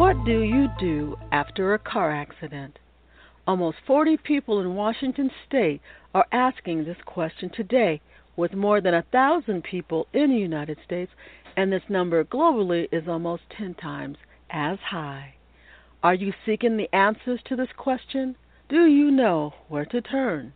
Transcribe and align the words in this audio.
What 0.00 0.24
do 0.24 0.40
you 0.40 0.68
do 0.78 1.18
after 1.30 1.74
a 1.74 1.78
car 1.78 2.10
accident? 2.10 2.78
Almost 3.46 3.76
40 3.86 4.16
people 4.16 4.58
in 4.58 4.74
Washington 4.74 5.30
state 5.46 5.82
are 6.14 6.24
asking 6.32 6.84
this 6.84 6.96
question 7.04 7.50
today, 7.50 8.00
with 8.34 8.54
more 8.54 8.80
than 8.80 8.94
a 8.94 9.04
thousand 9.12 9.62
people 9.62 10.06
in 10.14 10.30
the 10.30 10.38
United 10.38 10.78
States, 10.82 11.12
and 11.54 11.70
this 11.70 11.82
number 11.90 12.24
globally 12.24 12.88
is 12.90 13.08
almost 13.08 13.42
10 13.58 13.74
times 13.74 14.16
as 14.48 14.78
high. 14.78 15.34
Are 16.02 16.14
you 16.14 16.32
seeking 16.46 16.78
the 16.78 16.88
answers 16.96 17.40
to 17.44 17.54
this 17.54 17.68
question? 17.76 18.36
Do 18.70 18.86
you 18.86 19.10
know 19.10 19.52
where 19.68 19.84
to 19.84 20.00
turn? 20.00 20.54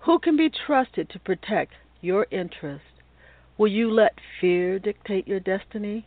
Who 0.00 0.18
can 0.18 0.36
be 0.36 0.50
trusted 0.50 1.08
to 1.10 1.20
protect 1.20 1.74
your 2.00 2.26
interests? 2.32 2.88
Will 3.56 3.68
you 3.68 3.88
let 3.88 4.18
fear 4.40 4.80
dictate 4.80 5.28
your 5.28 5.38
destiny? 5.38 6.06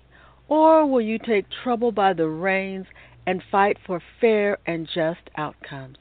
Or 0.50 0.86
will 0.86 1.02
you 1.02 1.20
take 1.20 1.46
trouble 1.50 1.92
by 1.92 2.14
the 2.14 2.28
reins 2.28 2.88
and 3.26 3.44
fight 3.52 3.78
for 3.86 4.02
fair 4.22 4.58
and 4.66 4.88
just 4.88 5.30
outcomes? 5.36 5.98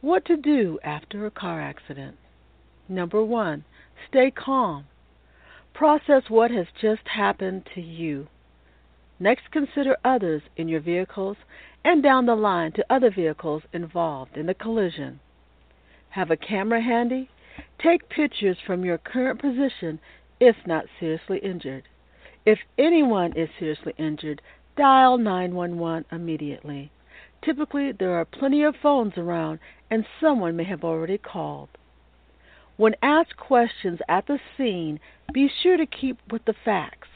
What 0.00 0.24
to 0.26 0.36
do 0.36 0.78
after 0.84 1.26
a 1.26 1.30
car 1.30 1.60
accident? 1.60 2.16
Number 2.88 3.22
one, 3.22 3.64
stay 4.08 4.30
calm. 4.30 4.86
Process 5.74 6.22
what 6.28 6.50
has 6.52 6.66
just 6.80 7.06
happened 7.08 7.68
to 7.74 7.80
you. 7.80 8.28
Next, 9.20 9.50
consider 9.50 9.96
others 10.04 10.42
in 10.56 10.68
your 10.68 10.80
vehicles 10.80 11.36
and 11.84 12.02
down 12.02 12.26
the 12.26 12.36
line 12.36 12.72
to 12.72 12.86
other 12.88 13.10
vehicles 13.10 13.64
involved 13.72 14.36
in 14.36 14.46
the 14.46 14.54
collision. 14.54 15.18
Have 16.10 16.30
a 16.30 16.36
camera 16.36 16.80
handy? 16.80 17.28
Take 17.82 18.08
pictures 18.08 18.58
from 18.64 18.84
your 18.84 18.98
current 18.98 19.40
position 19.40 19.98
if 20.38 20.56
not 20.66 20.86
seriously 21.00 21.38
injured. 21.38 21.88
If 22.48 22.60
anyone 22.78 23.34
is 23.36 23.50
seriously 23.58 23.92
injured, 23.98 24.40
dial 24.74 25.18
911 25.18 26.06
immediately. 26.10 26.90
Typically, 27.44 27.92
there 27.92 28.14
are 28.14 28.24
plenty 28.24 28.62
of 28.62 28.74
phones 28.82 29.18
around 29.18 29.58
and 29.90 30.06
someone 30.18 30.56
may 30.56 30.64
have 30.64 30.82
already 30.82 31.18
called. 31.18 31.68
When 32.78 32.96
asked 33.02 33.36
questions 33.36 34.00
at 34.08 34.26
the 34.26 34.40
scene, 34.56 34.98
be 35.30 35.50
sure 35.62 35.76
to 35.76 35.84
keep 35.84 36.16
with 36.32 36.46
the 36.46 36.54
facts 36.54 37.08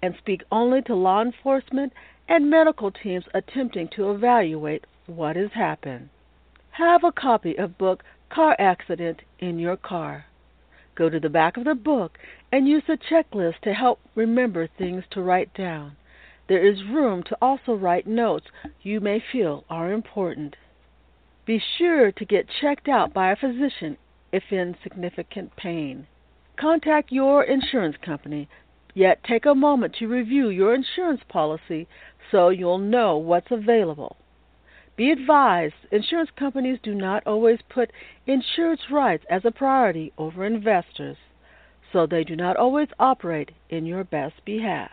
and 0.00 0.14
speak 0.16 0.42
only 0.50 0.80
to 0.80 0.94
law 0.94 1.20
enforcement 1.20 1.92
and 2.26 2.48
medical 2.48 2.90
teams 2.90 3.26
attempting 3.34 3.88
to 3.88 4.10
evaluate 4.10 4.86
what 5.04 5.36
has 5.36 5.52
happened. 5.52 6.08
Have 6.70 7.04
a 7.04 7.12
copy 7.12 7.58
of 7.58 7.76
book 7.76 8.04
Car 8.30 8.56
Accident 8.58 9.20
in 9.38 9.58
your 9.58 9.76
car. 9.76 10.24
Go 10.98 11.08
to 11.08 11.20
the 11.20 11.28
back 11.28 11.56
of 11.56 11.62
the 11.62 11.76
book 11.76 12.18
and 12.50 12.66
use 12.66 12.82
the 12.88 12.98
checklist 12.98 13.60
to 13.60 13.72
help 13.72 14.00
remember 14.16 14.66
things 14.66 15.04
to 15.12 15.22
write 15.22 15.54
down. 15.54 15.96
There 16.48 16.66
is 16.66 16.82
room 16.82 17.22
to 17.28 17.38
also 17.40 17.74
write 17.74 18.08
notes 18.08 18.46
you 18.82 18.98
may 18.98 19.20
feel 19.20 19.64
are 19.70 19.92
important. 19.92 20.56
Be 21.46 21.62
sure 21.78 22.10
to 22.10 22.24
get 22.24 22.48
checked 22.60 22.88
out 22.88 23.14
by 23.14 23.30
a 23.30 23.36
physician 23.36 23.96
if 24.32 24.50
in 24.50 24.76
significant 24.82 25.54
pain. 25.54 26.08
Contact 26.56 27.12
your 27.12 27.44
insurance 27.44 27.96
company, 28.04 28.48
yet 28.92 29.22
take 29.22 29.46
a 29.46 29.54
moment 29.54 29.94
to 30.00 30.08
review 30.08 30.48
your 30.48 30.74
insurance 30.74 31.20
policy 31.28 31.86
so 32.32 32.48
you'll 32.48 32.78
know 32.78 33.16
what's 33.16 33.52
available. 33.52 34.16
Be 34.98 35.12
advised, 35.12 35.76
insurance 35.92 36.30
companies 36.36 36.80
do 36.82 36.92
not 36.92 37.24
always 37.24 37.60
put 37.68 37.92
insurance 38.26 38.80
rights 38.90 39.24
as 39.30 39.44
a 39.44 39.52
priority 39.52 40.12
over 40.18 40.44
investors, 40.44 41.16
so 41.92 42.04
they 42.04 42.24
do 42.24 42.34
not 42.34 42.56
always 42.56 42.88
operate 42.98 43.52
in 43.70 43.86
your 43.86 44.02
best 44.02 44.44
behalf. 44.44 44.90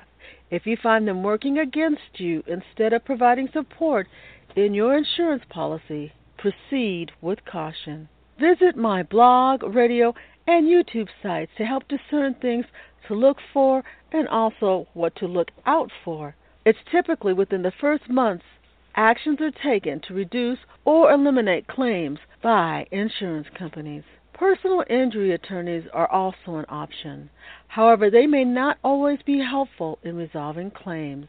If 0.51 0.67
you 0.67 0.77
find 0.77 1.07
them 1.07 1.23
working 1.23 1.57
against 1.57 2.19
you 2.19 2.43
instead 2.45 2.93
of 2.93 3.03
providing 3.03 3.49
support 3.51 4.07
in 4.55 4.75
your 4.75 4.95
insurance 4.95 5.43
policy, 5.49 6.13
proceed 6.37 7.11
with 7.19 7.43
caution. 7.43 8.07
Visit 8.39 8.77
my 8.77 9.01
blog, 9.01 9.63
radio, 9.63 10.13
and 10.45 10.67
YouTube 10.67 11.09
sites 11.23 11.51
to 11.57 11.65
help 11.65 11.87
discern 11.87 12.35
things 12.35 12.67
to 13.07 13.15
look 13.15 13.37
for 13.51 13.83
and 14.11 14.27
also 14.27 14.87
what 14.93 15.15
to 15.15 15.25
look 15.25 15.49
out 15.65 15.89
for. 16.03 16.35
It's 16.63 16.77
typically 16.91 17.33
within 17.33 17.63
the 17.63 17.73
first 17.81 18.07
months 18.07 18.45
actions 18.95 19.39
are 19.41 19.51
taken 19.51 19.99
to 20.01 20.13
reduce 20.13 20.59
or 20.85 21.11
eliminate 21.11 21.67
claims 21.67 22.19
by 22.41 22.87
insurance 22.91 23.47
companies. 23.57 24.03
Personal 24.33 24.83
injury 24.89 25.31
attorneys 25.31 25.85
are 25.93 26.11
also 26.11 26.57
an 26.57 26.65
option. 26.69 27.29
However, 27.67 28.09
they 28.09 28.27
may 28.27 28.43
not 28.43 28.77
always 28.83 29.19
be 29.25 29.39
helpful 29.39 29.99
in 30.03 30.15
resolving 30.15 30.71
claims. 30.71 31.27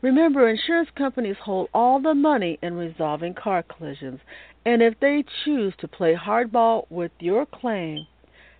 Remember, 0.00 0.48
insurance 0.48 0.90
companies 0.96 1.36
hold 1.42 1.68
all 1.74 2.00
the 2.00 2.14
money 2.14 2.58
in 2.62 2.74
resolving 2.74 3.34
car 3.34 3.64
collisions, 3.64 4.20
and 4.64 4.80
if 4.80 4.94
they 5.00 5.24
choose 5.44 5.74
to 5.78 5.88
play 5.88 6.14
hardball 6.14 6.86
with 6.90 7.10
your 7.18 7.44
claim, 7.44 8.06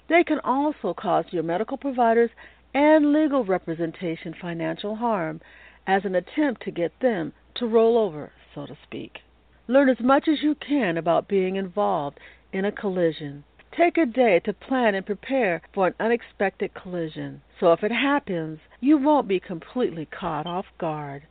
they 0.08 0.24
can 0.24 0.40
also 0.40 0.92
cause 0.94 1.26
your 1.30 1.44
medical 1.44 1.76
providers 1.76 2.30
and 2.74 3.12
legal 3.12 3.44
representation 3.44 4.34
financial 4.40 4.96
harm 4.96 5.40
as 5.86 6.04
an 6.04 6.16
attempt 6.16 6.62
to 6.62 6.70
get 6.70 6.92
them 7.00 7.32
to 7.58 7.66
roll 7.66 7.98
over, 7.98 8.32
so 8.54 8.66
to 8.66 8.76
speak. 8.82 9.18
Learn 9.66 9.88
as 9.88 10.00
much 10.00 10.28
as 10.28 10.42
you 10.42 10.54
can 10.54 10.96
about 10.96 11.28
being 11.28 11.56
involved 11.56 12.18
in 12.52 12.64
a 12.64 12.72
collision. 12.72 13.44
Take 13.76 13.98
a 13.98 14.06
day 14.06 14.40
to 14.40 14.52
plan 14.52 14.94
and 14.94 15.04
prepare 15.04 15.60
for 15.72 15.86
an 15.86 15.94
unexpected 16.00 16.72
collision, 16.74 17.42
so 17.60 17.72
if 17.72 17.84
it 17.84 17.92
happens, 17.92 18.60
you 18.80 18.96
won't 18.96 19.28
be 19.28 19.40
completely 19.40 20.06
caught 20.06 20.46
off 20.46 20.66
guard. 20.78 21.24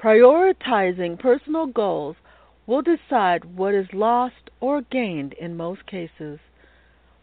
Prioritizing 0.00 1.18
personal 1.18 1.66
goals 1.66 2.16
will 2.66 2.82
decide 2.82 3.44
what 3.56 3.74
is 3.74 3.86
lost 3.92 4.50
or 4.60 4.82
gained 4.82 5.32
in 5.34 5.56
most 5.56 5.86
cases. 5.86 6.40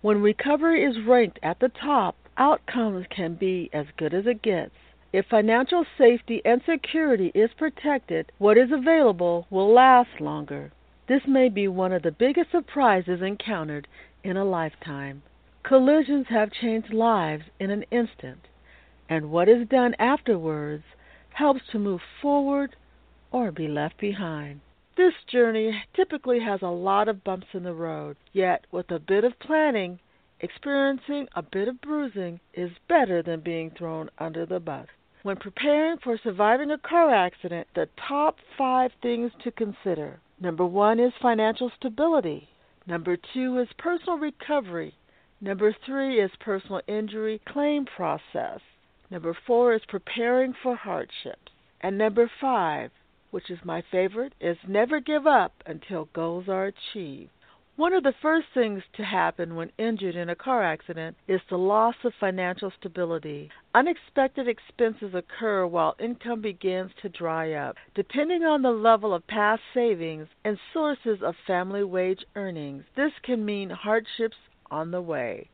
When 0.01 0.21
recovery 0.21 0.83
is 0.83 1.05
ranked 1.05 1.39
at 1.43 1.59
the 1.59 1.69
top, 1.69 2.15
outcomes 2.37 3.05
can 3.09 3.33
be 3.35 3.69
as 3.73 3.87
good 3.97 4.13
as 4.13 4.25
it 4.27 4.41
gets. 4.41 4.75
If 5.11 5.25
financial 5.25 5.85
safety 5.97 6.39
and 6.45 6.61
security 6.69 7.31
is 7.33 7.49
protected, 7.57 8.31
what 8.37 8.59
is 8.59 8.71
available 8.71 9.47
will 9.49 9.73
last 9.73 10.21
longer. 10.21 10.71
This 11.07 11.23
may 11.25 11.49
be 11.49 11.67
one 11.67 11.91
of 11.91 12.03
the 12.03 12.11
biggest 12.11 12.51
surprises 12.51 13.19
encountered 13.23 13.87
in 14.23 14.37
a 14.37 14.45
lifetime. 14.45 15.23
Collisions 15.63 16.27
have 16.29 16.51
changed 16.51 16.93
lives 16.93 17.45
in 17.59 17.71
an 17.71 17.85
instant, 17.89 18.47
and 19.09 19.31
what 19.31 19.49
is 19.49 19.67
done 19.67 19.95
afterwards 19.97 20.83
helps 21.31 21.61
to 21.71 21.79
move 21.79 22.01
forward 22.21 22.75
or 23.31 23.51
be 23.51 23.67
left 23.67 23.97
behind. 23.97 24.61
This 24.95 25.15
journey 25.25 25.85
typically 25.95 26.39
has 26.41 26.61
a 26.61 26.67
lot 26.67 27.07
of 27.07 27.23
bumps 27.23 27.47
in 27.53 27.63
the 27.63 27.73
road, 27.73 28.15
yet, 28.31 28.67
with 28.71 28.91
a 28.91 28.99
bit 28.99 29.23
of 29.23 29.39
planning, 29.39 29.99
experiencing 30.39 31.27
a 31.35 31.41
bit 31.41 31.67
of 31.67 31.81
bruising 31.81 32.39
is 32.53 32.69
better 32.87 33.23
than 33.23 33.39
being 33.39 33.71
thrown 33.71 34.11
under 34.19 34.45
the 34.45 34.59
bus. 34.59 34.85
When 35.21 35.35
preparing 35.35 35.97
for 35.97 36.17
surviving 36.17 36.71
a 36.71 36.77
car 36.77 37.13
accident, 37.13 37.67
the 37.75 37.89
top 38.07 38.37
five 38.57 38.93
things 39.01 39.33
to 39.43 39.51
consider. 39.51 40.21
Number 40.39 40.65
one 40.65 40.97
is 40.97 41.11
financial 41.21 41.69
stability, 41.77 42.47
number 42.87 43.17
two 43.17 43.57
is 43.57 43.67
personal 43.77 44.17
recovery, 44.17 44.95
number 45.41 45.75
three 45.85 46.21
is 46.21 46.31
personal 46.39 46.81
injury 46.87 47.41
claim 47.45 47.85
process, 47.85 48.61
number 49.09 49.33
four 49.45 49.73
is 49.73 49.83
preparing 49.89 50.53
for 50.53 50.77
hardships, 50.77 51.51
and 51.81 51.97
number 51.97 52.31
five, 52.39 52.89
which 53.31 53.49
is 53.49 53.59
my 53.65 53.81
favorite, 53.91 54.33
is 54.39 54.57
never 54.65 55.01
give 55.01 55.27
up 55.27 55.51
until 55.65 56.05
goals 56.13 56.47
are 56.47 56.67
achieved. 56.67 57.31
One 57.79 57.93
of 57.93 58.03
the 58.03 58.13
first 58.21 58.47
things 58.53 58.83
to 58.97 59.05
happen 59.05 59.55
when 59.55 59.71
injured 59.77 60.17
in 60.17 60.27
a 60.27 60.35
car 60.35 60.65
accident 60.65 61.15
is 61.29 61.39
the 61.49 61.57
loss 61.57 61.95
of 62.03 62.11
financial 62.19 62.73
stability. 62.77 63.49
Unexpected 63.73 64.49
expenses 64.49 65.15
occur 65.15 65.65
while 65.65 65.95
income 65.97 66.41
begins 66.41 66.91
to 67.01 67.07
dry 67.07 67.53
up. 67.53 67.77
Depending 67.95 68.43
on 68.43 68.63
the 68.63 68.71
level 68.71 69.13
of 69.13 69.25
past 69.27 69.61
savings 69.73 70.27
and 70.43 70.59
sources 70.73 71.19
of 71.23 71.35
family 71.47 71.85
wage 71.85 72.25
earnings, 72.35 72.83
this 72.97 73.13
can 73.23 73.45
mean 73.45 73.69
hardships 73.69 74.35
on 74.69 74.91
the 74.91 75.01
way. 75.01 75.47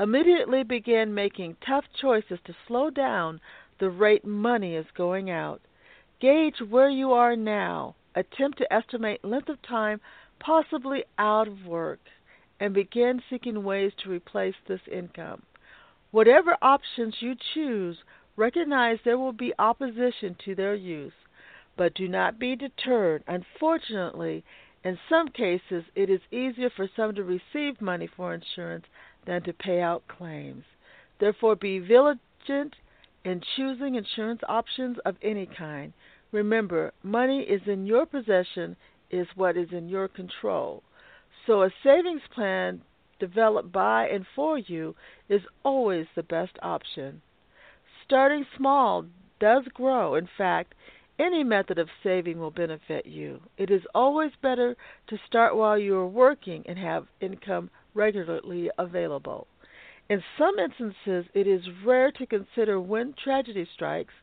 Immediately 0.00 0.64
begin 0.64 1.14
making 1.14 1.58
tough 1.64 1.84
choices 2.00 2.40
to 2.44 2.56
slow 2.66 2.90
down 2.90 3.40
the 3.78 3.88
rate 3.88 4.24
money 4.24 4.74
is 4.74 4.86
going 4.96 5.30
out. 5.30 5.60
Gauge 6.20 6.60
where 6.68 6.90
you 6.90 7.12
are 7.12 7.36
now. 7.36 7.94
Attempt 8.14 8.58
to 8.58 8.70
estimate 8.70 9.24
length 9.24 9.48
of 9.48 9.62
time 9.62 10.00
possibly 10.44 11.04
out 11.18 11.48
of 11.48 11.66
work, 11.66 12.00
and 12.60 12.74
begin 12.74 13.22
seeking 13.30 13.64
ways 13.64 13.92
to 14.02 14.10
replace 14.10 14.54
this 14.68 14.80
income. 14.90 15.42
Whatever 16.10 16.56
options 16.60 17.14
you 17.20 17.34
choose, 17.54 17.96
recognize 18.36 18.98
there 19.04 19.18
will 19.18 19.32
be 19.32 19.52
opposition 19.58 20.36
to 20.44 20.54
their 20.54 20.74
use, 20.74 21.12
but 21.76 21.94
do 21.94 22.06
not 22.06 22.38
be 22.38 22.54
deterred. 22.54 23.24
Unfortunately, 23.26 24.44
in 24.84 24.98
some 25.08 25.28
cases, 25.28 25.84
it 25.94 26.10
is 26.10 26.20
easier 26.30 26.70
for 26.76 26.88
some 26.96 27.14
to 27.14 27.22
receive 27.22 27.80
money 27.80 28.08
for 28.16 28.34
insurance 28.34 28.84
than 29.26 29.42
to 29.42 29.52
pay 29.52 29.80
out 29.80 30.06
claims. 30.08 30.64
Therefore, 31.18 31.56
be 31.56 31.78
vigilant 31.78 32.20
in 33.24 33.40
choosing 33.56 33.94
insurance 33.94 34.40
options 34.48 34.98
of 35.04 35.16
any 35.22 35.46
kind. 35.46 35.92
Remember, 36.32 36.92
money 37.02 37.42
is 37.42 37.60
in 37.66 37.86
your 37.86 38.06
possession 38.06 38.76
is 39.12 39.26
what 39.36 39.56
is 39.56 39.68
in 39.70 39.88
your 39.88 40.08
control. 40.08 40.82
So 41.46 41.62
a 41.62 41.70
savings 41.84 42.22
plan 42.34 42.82
developed 43.20 43.70
by 43.70 44.08
and 44.08 44.26
for 44.34 44.58
you 44.58 44.96
is 45.28 45.42
always 45.64 46.06
the 46.16 46.22
best 46.22 46.52
option. 46.62 47.22
Starting 48.04 48.44
small 48.56 49.04
does 49.38 49.64
grow. 49.74 50.14
In 50.14 50.28
fact, 50.36 50.74
any 51.18 51.44
method 51.44 51.78
of 51.78 51.88
saving 52.02 52.38
will 52.38 52.50
benefit 52.50 53.06
you. 53.06 53.40
It 53.58 53.70
is 53.70 53.82
always 53.94 54.32
better 54.42 54.76
to 55.08 55.18
start 55.26 55.56
while 55.56 55.78
you 55.78 55.96
are 55.96 56.06
working 56.06 56.64
and 56.66 56.78
have 56.78 57.06
income 57.20 57.70
regularly 57.94 58.70
available. 58.78 59.46
In 60.08 60.22
some 60.38 60.58
instances, 60.58 61.30
it 61.34 61.46
is 61.46 61.62
rare 61.84 62.10
to 62.12 62.26
consider 62.26 62.80
when 62.80 63.14
tragedy 63.22 63.68
strikes 63.72 64.14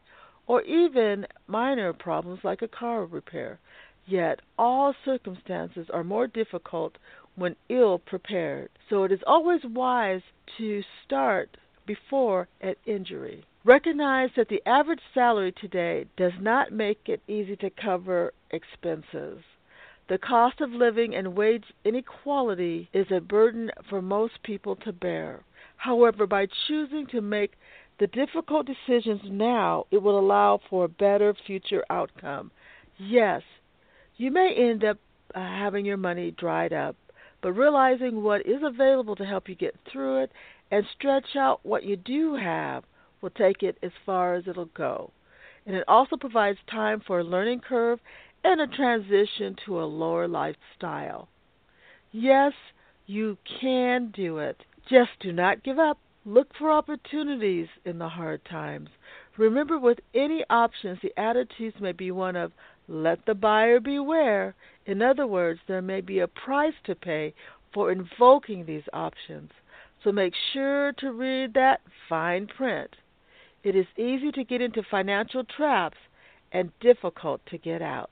or 0.47 0.61
even 0.63 1.25
minor 1.47 1.93
problems 1.93 2.39
like 2.43 2.61
a 2.61 2.67
car 2.67 3.05
repair. 3.05 3.59
Yet, 4.09 4.41
all 4.57 4.95
circumstances 5.05 5.87
are 5.93 6.03
more 6.03 6.25
difficult 6.25 6.97
when 7.35 7.55
ill 7.69 7.99
prepared. 7.99 8.71
So, 8.89 9.03
it 9.03 9.11
is 9.11 9.21
always 9.27 9.63
wise 9.63 10.23
to 10.57 10.81
start 11.05 11.57
before 11.85 12.47
an 12.59 12.73
injury. 12.87 13.45
Recognize 13.63 14.31
that 14.35 14.47
the 14.47 14.63
average 14.65 15.01
salary 15.13 15.51
today 15.51 16.07
does 16.17 16.33
not 16.39 16.71
make 16.71 17.07
it 17.07 17.21
easy 17.27 17.55
to 17.57 17.69
cover 17.69 18.33
expenses. 18.49 19.43
The 20.07 20.17
cost 20.17 20.59
of 20.59 20.71
living 20.71 21.13
and 21.13 21.37
wage 21.37 21.65
inequality 21.85 22.89
is 22.91 23.11
a 23.11 23.21
burden 23.21 23.69
for 23.91 24.01
most 24.01 24.41
people 24.41 24.75
to 24.77 24.91
bear. 24.91 25.43
However, 25.77 26.25
by 26.25 26.47
choosing 26.67 27.05
to 27.11 27.21
make 27.21 27.51
the 27.99 28.07
difficult 28.07 28.65
decisions 28.65 29.21
now, 29.25 29.85
it 29.91 30.01
will 30.01 30.17
allow 30.17 30.61
for 30.67 30.85
a 30.85 30.89
better 30.89 31.35
future 31.45 31.85
outcome. 31.91 32.49
Yes, 32.97 33.43
you 34.19 34.31
may 34.31 34.53
end 34.53 34.83
up 34.83 34.97
uh, 35.33 35.39
having 35.39 35.85
your 35.85 35.97
money 35.97 36.31
dried 36.31 36.73
up, 36.73 36.95
but 37.41 37.53
realizing 37.53 38.21
what 38.21 38.45
is 38.45 38.61
available 38.61 39.15
to 39.15 39.25
help 39.25 39.47
you 39.47 39.55
get 39.55 39.73
through 39.89 40.23
it 40.23 40.31
and 40.71 40.85
stretch 40.97 41.37
out 41.37 41.61
what 41.63 41.83
you 41.83 41.95
do 41.95 42.35
have 42.35 42.83
will 43.21 43.29
take 43.29 43.63
it 43.63 43.77
as 43.81 43.91
far 44.05 44.35
as 44.35 44.43
it'll 44.45 44.65
go. 44.65 45.09
And 45.65 45.73
it 45.73 45.85
also 45.87 46.17
provides 46.17 46.59
time 46.69 47.01
for 47.07 47.19
a 47.19 47.23
learning 47.23 47.61
curve 47.61 47.99
and 48.43 48.59
a 48.59 48.67
transition 48.67 49.55
to 49.65 49.81
a 49.81 49.85
lower 49.85 50.27
lifestyle. 50.27 51.29
Yes, 52.11 52.53
you 53.05 53.37
can 53.61 54.11
do 54.13 54.39
it. 54.39 54.57
Just 54.89 55.11
do 55.21 55.31
not 55.31 55.63
give 55.63 55.79
up. 55.79 55.97
Look 56.25 56.49
for 56.57 56.71
opportunities 56.71 57.67
in 57.85 57.99
the 57.99 58.09
hard 58.09 58.41
times. 58.45 58.89
Remember, 59.37 59.79
with 59.79 59.99
any 60.13 60.43
options, 60.49 60.99
the 61.01 61.17
attitudes 61.17 61.77
may 61.79 61.93
be 61.93 62.11
one 62.11 62.35
of 62.35 62.51
let 62.89 63.25
the 63.25 63.35
buyer 63.35 63.79
beware. 63.79 64.55
In 64.85 65.01
other 65.01 65.27
words, 65.27 65.59
there 65.67 65.81
may 65.81 66.01
be 66.01 66.19
a 66.19 66.27
price 66.27 66.73
to 66.85 66.95
pay 66.95 67.33
for 67.73 67.91
invoking 67.91 68.65
these 68.65 68.83
options. 68.91 69.51
So 70.03 70.11
make 70.11 70.33
sure 70.53 70.93
to 70.93 71.11
read 71.11 71.53
that 71.53 71.81
fine 72.07 72.47
print. 72.47 72.95
It 73.63 73.75
is 73.75 73.85
easy 73.97 74.31
to 74.31 74.43
get 74.43 74.61
into 74.61 74.81
financial 74.89 75.43
traps 75.43 75.97
and 76.51 76.71
difficult 76.79 77.41
to 77.47 77.57
get 77.57 77.81
out. 77.81 78.09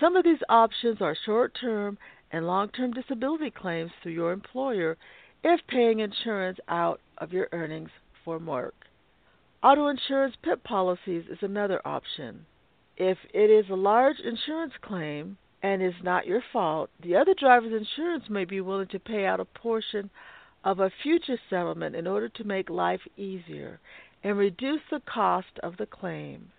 Some 0.00 0.16
of 0.16 0.24
these 0.24 0.38
options 0.48 1.00
are 1.00 1.16
short 1.26 1.56
term 1.60 1.98
and 2.32 2.46
long 2.46 2.68
term 2.70 2.92
disability 2.92 3.50
claims 3.50 3.90
through 4.02 4.12
your 4.12 4.32
employer 4.32 4.96
if 5.42 5.60
paying 5.68 6.00
insurance 6.00 6.58
out 6.68 7.00
of 7.18 7.32
your 7.32 7.48
earnings 7.52 7.90
for 8.24 8.38
work. 8.38 8.74
Auto 9.62 9.88
insurance 9.88 10.34
PIP 10.42 10.64
policies 10.64 11.24
is 11.30 11.38
another 11.42 11.80
option. 11.86 12.46
If 12.96 13.18
it 13.32 13.50
is 13.50 13.68
a 13.70 13.74
large 13.74 14.20
insurance 14.20 14.74
claim 14.80 15.36
and 15.62 15.82
is 15.82 15.94
not 16.02 16.26
your 16.26 16.42
fault, 16.52 16.90
the 17.02 17.16
other 17.16 17.34
driver's 17.34 17.72
insurance 17.72 18.30
may 18.30 18.44
be 18.44 18.60
willing 18.60 18.88
to 18.88 19.00
pay 19.00 19.26
out 19.26 19.40
a 19.40 19.44
portion 19.44 20.10
of 20.62 20.78
a 20.78 20.90
future 21.02 21.38
settlement 21.50 21.96
in 21.96 22.06
order 22.06 22.28
to 22.28 22.44
make 22.44 22.70
life 22.70 23.00
easier 23.16 23.80
and 24.22 24.38
reduce 24.38 24.80
the 24.90 25.00
cost 25.00 25.58
of 25.62 25.76
the 25.76 25.86
claim. 25.86 26.50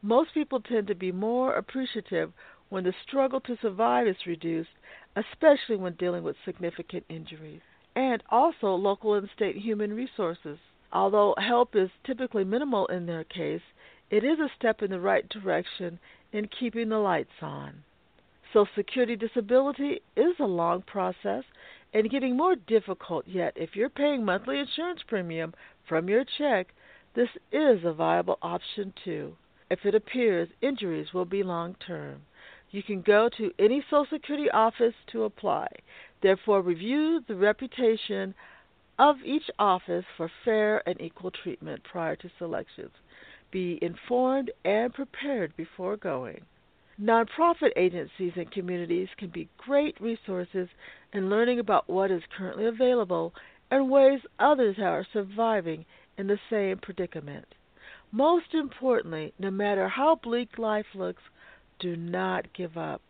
Most 0.00 0.34
people 0.34 0.60
tend 0.60 0.88
to 0.88 0.94
be 0.94 1.12
more 1.12 1.54
appreciative 1.54 2.32
when 2.70 2.84
the 2.84 2.94
struggle 3.06 3.40
to 3.40 3.56
survive 3.60 4.08
is 4.08 4.26
reduced, 4.26 4.70
especially 5.14 5.76
when 5.76 5.92
dealing 5.94 6.24
with 6.24 6.36
significant 6.44 7.04
injuries. 7.08 7.60
And 7.94 8.22
also 8.30 8.74
local 8.74 9.14
and 9.14 9.28
state 9.36 9.56
human 9.56 9.92
resources. 9.94 10.58
Although 10.92 11.34
help 11.38 11.76
is 11.76 11.90
typically 12.04 12.44
minimal 12.44 12.86
in 12.86 13.06
their 13.06 13.24
case, 13.24 13.60
it 14.12 14.24
is 14.24 14.38
a 14.38 14.50
step 14.58 14.82
in 14.82 14.90
the 14.90 15.00
right 15.00 15.26
direction 15.30 15.98
in 16.32 16.46
keeping 16.46 16.90
the 16.90 16.98
lights 16.98 17.32
on. 17.40 17.82
Social 18.52 18.68
Security 18.76 19.16
disability 19.16 20.02
is 20.14 20.34
a 20.38 20.44
long 20.44 20.82
process 20.82 21.44
and 21.94 22.10
getting 22.10 22.36
more 22.36 22.54
difficult, 22.54 23.26
yet, 23.26 23.54
if 23.56 23.74
you're 23.74 23.88
paying 23.88 24.22
monthly 24.22 24.58
insurance 24.58 25.00
premium 25.08 25.54
from 25.88 26.10
your 26.10 26.24
check, 26.36 26.68
this 27.14 27.30
is 27.52 27.80
a 27.84 27.92
viable 27.94 28.38
option 28.42 28.92
too. 29.02 29.34
If 29.70 29.86
it 29.86 29.94
appears 29.94 30.50
injuries 30.60 31.14
will 31.14 31.24
be 31.24 31.42
long 31.42 31.74
term, 31.86 32.20
you 32.70 32.82
can 32.82 33.00
go 33.00 33.30
to 33.38 33.50
any 33.58 33.82
Social 33.88 34.06
Security 34.10 34.50
office 34.50 34.94
to 35.12 35.24
apply. 35.24 35.68
Therefore, 36.22 36.60
review 36.60 37.22
the 37.26 37.34
reputation 37.34 38.34
of 38.98 39.16
each 39.24 39.50
office 39.58 40.04
for 40.18 40.30
fair 40.44 40.86
and 40.86 41.00
equal 41.00 41.30
treatment 41.30 41.82
prior 41.82 42.16
to 42.16 42.30
selections. 42.38 42.92
Be 43.52 43.78
informed 43.80 44.50
and 44.64 44.92
prepared 44.92 45.54
before 45.56 45.96
going. 45.96 46.40
Nonprofit 47.00 47.72
agencies 47.76 48.32
and 48.36 48.50
communities 48.50 49.08
can 49.16 49.28
be 49.28 49.48
great 49.58 50.00
resources 50.00 50.68
in 51.12 51.30
learning 51.30 51.58
about 51.58 51.88
what 51.88 52.10
is 52.10 52.22
currently 52.36 52.66
available 52.66 53.34
and 53.70 53.90
ways 53.90 54.20
others 54.38 54.76
are 54.78 55.06
surviving 55.12 55.84
in 56.18 56.26
the 56.26 56.38
same 56.50 56.78
predicament. 56.78 57.46
Most 58.10 58.52
importantly, 58.52 59.32
no 59.38 59.50
matter 59.50 59.88
how 59.88 60.16
bleak 60.16 60.58
life 60.58 60.86
looks, 60.94 61.22
do 61.78 61.96
not 61.96 62.52
give 62.52 62.76
up. 62.76 63.00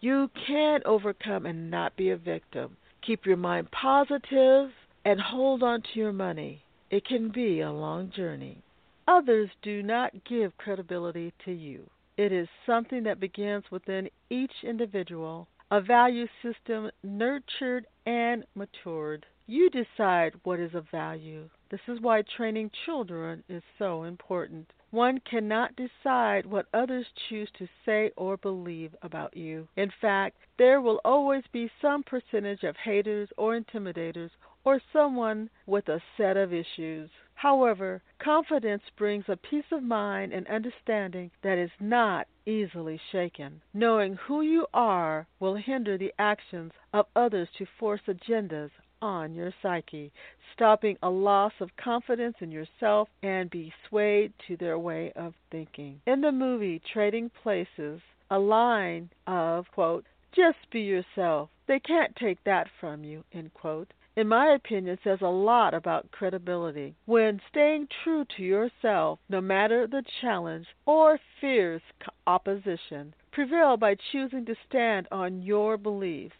You 0.00 0.30
can 0.46 0.80
overcome 0.84 1.46
and 1.46 1.70
not 1.70 1.96
be 1.96 2.10
a 2.10 2.16
victim. 2.16 2.76
Keep 3.06 3.26
your 3.26 3.36
mind 3.36 3.70
positive 3.70 4.70
and 5.04 5.20
hold 5.20 5.62
on 5.62 5.82
to 5.82 5.88
your 5.98 6.12
money. 6.12 6.62
It 6.90 7.04
can 7.04 7.30
be 7.30 7.60
a 7.60 7.72
long 7.72 8.10
journey. 8.10 8.62
Others 9.08 9.50
do 9.62 9.82
not 9.82 10.24
give 10.24 10.56
credibility 10.58 11.32
to 11.44 11.52
you. 11.52 11.88
It 12.16 12.32
is 12.32 12.48
something 12.64 13.04
that 13.04 13.20
begins 13.20 13.70
within 13.70 14.08
each 14.30 14.64
individual, 14.64 15.46
a 15.70 15.80
value 15.80 16.26
system 16.42 16.90
nurtured 17.04 17.86
and 18.04 18.44
matured. 18.54 19.26
You 19.46 19.70
decide 19.70 20.34
what 20.42 20.58
is 20.58 20.74
of 20.74 20.88
value. 20.90 21.48
This 21.70 21.80
is 21.86 22.00
why 22.00 22.22
training 22.22 22.70
children 22.84 23.44
is 23.48 23.62
so 23.78 24.02
important. 24.02 24.72
One 24.90 25.20
cannot 25.20 25.76
decide 25.76 26.46
what 26.46 26.66
others 26.72 27.06
choose 27.28 27.50
to 27.58 27.68
say 27.84 28.12
or 28.16 28.36
believe 28.36 28.96
about 29.02 29.36
you. 29.36 29.68
In 29.76 29.92
fact, 30.00 30.38
there 30.58 30.80
will 30.80 31.00
always 31.04 31.44
be 31.52 31.70
some 31.80 32.02
percentage 32.02 32.64
of 32.64 32.76
haters 32.76 33.28
or 33.36 33.60
intimidators 33.60 34.30
or 34.66 34.80
someone 34.92 35.48
with 35.64 35.88
a 35.88 36.02
set 36.16 36.36
of 36.36 36.52
issues. 36.52 37.08
However, 37.34 38.02
confidence 38.18 38.82
brings 38.98 39.24
a 39.28 39.36
peace 39.36 39.70
of 39.70 39.82
mind 39.82 40.32
and 40.32 40.46
understanding 40.48 41.30
that 41.42 41.56
is 41.56 41.70
not 41.78 42.26
easily 42.46 43.00
shaken. 43.12 43.62
Knowing 43.72 44.18
who 44.26 44.42
you 44.42 44.66
are 44.74 45.26
will 45.38 45.54
hinder 45.54 45.96
the 45.96 46.12
actions 46.18 46.72
of 46.92 47.06
others 47.14 47.48
to 47.56 47.66
force 47.78 48.00
agendas 48.08 48.70
on 49.00 49.34
your 49.34 49.52
psyche, 49.62 50.10
stopping 50.52 50.96
a 51.02 51.10
loss 51.10 51.52
of 51.60 51.76
confidence 51.76 52.34
in 52.40 52.50
yourself 52.50 53.08
and 53.22 53.48
be 53.50 53.72
swayed 53.88 54.32
to 54.48 54.56
their 54.56 54.78
way 54.78 55.12
of 55.14 55.34
thinking. 55.50 56.00
In 56.06 56.22
the 56.22 56.32
movie 56.32 56.82
Trading 56.92 57.30
Places, 57.42 58.00
a 58.30 58.38
line 58.38 59.10
of, 59.28 59.66
quote, 59.72 60.06
just 60.34 60.58
be 60.72 60.80
yourself. 60.80 61.50
They 61.68 61.78
can't 61.78 62.16
take 62.16 62.42
that 62.44 62.66
from 62.80 63.04
you, 63.04 63.22
end 63.32 63.54
quote, 63.54 63.92
in 64.16 64.28
my 64.28 64.46
opinion, 64.54 64.98
says 65.04 65.20
a 65.20 65.26
lot 65.26 65.74
about 65.74 66.10
credibility. 66.10 66.94
When 67.04 67.38
staying 67.50 67.88
true 68.02 68.24
to 68.36 68.42
yourself, 68.42 69.18
no 69.28 69.42
matter 69.42 69.86
the 69.86 70.02
challenge 70.22 70.66
or 70.86 71.20
fierce 71.38 71.82
opposition, 72.26 73.14
prevail 73.30 73.76
by 73.76 73.94
choosing 74.10 74.46
to 74.46 74.56
stand 74.66 75.06
on 75.12 75.42
your 75.42 75.76
beliefs. 75.76 76.34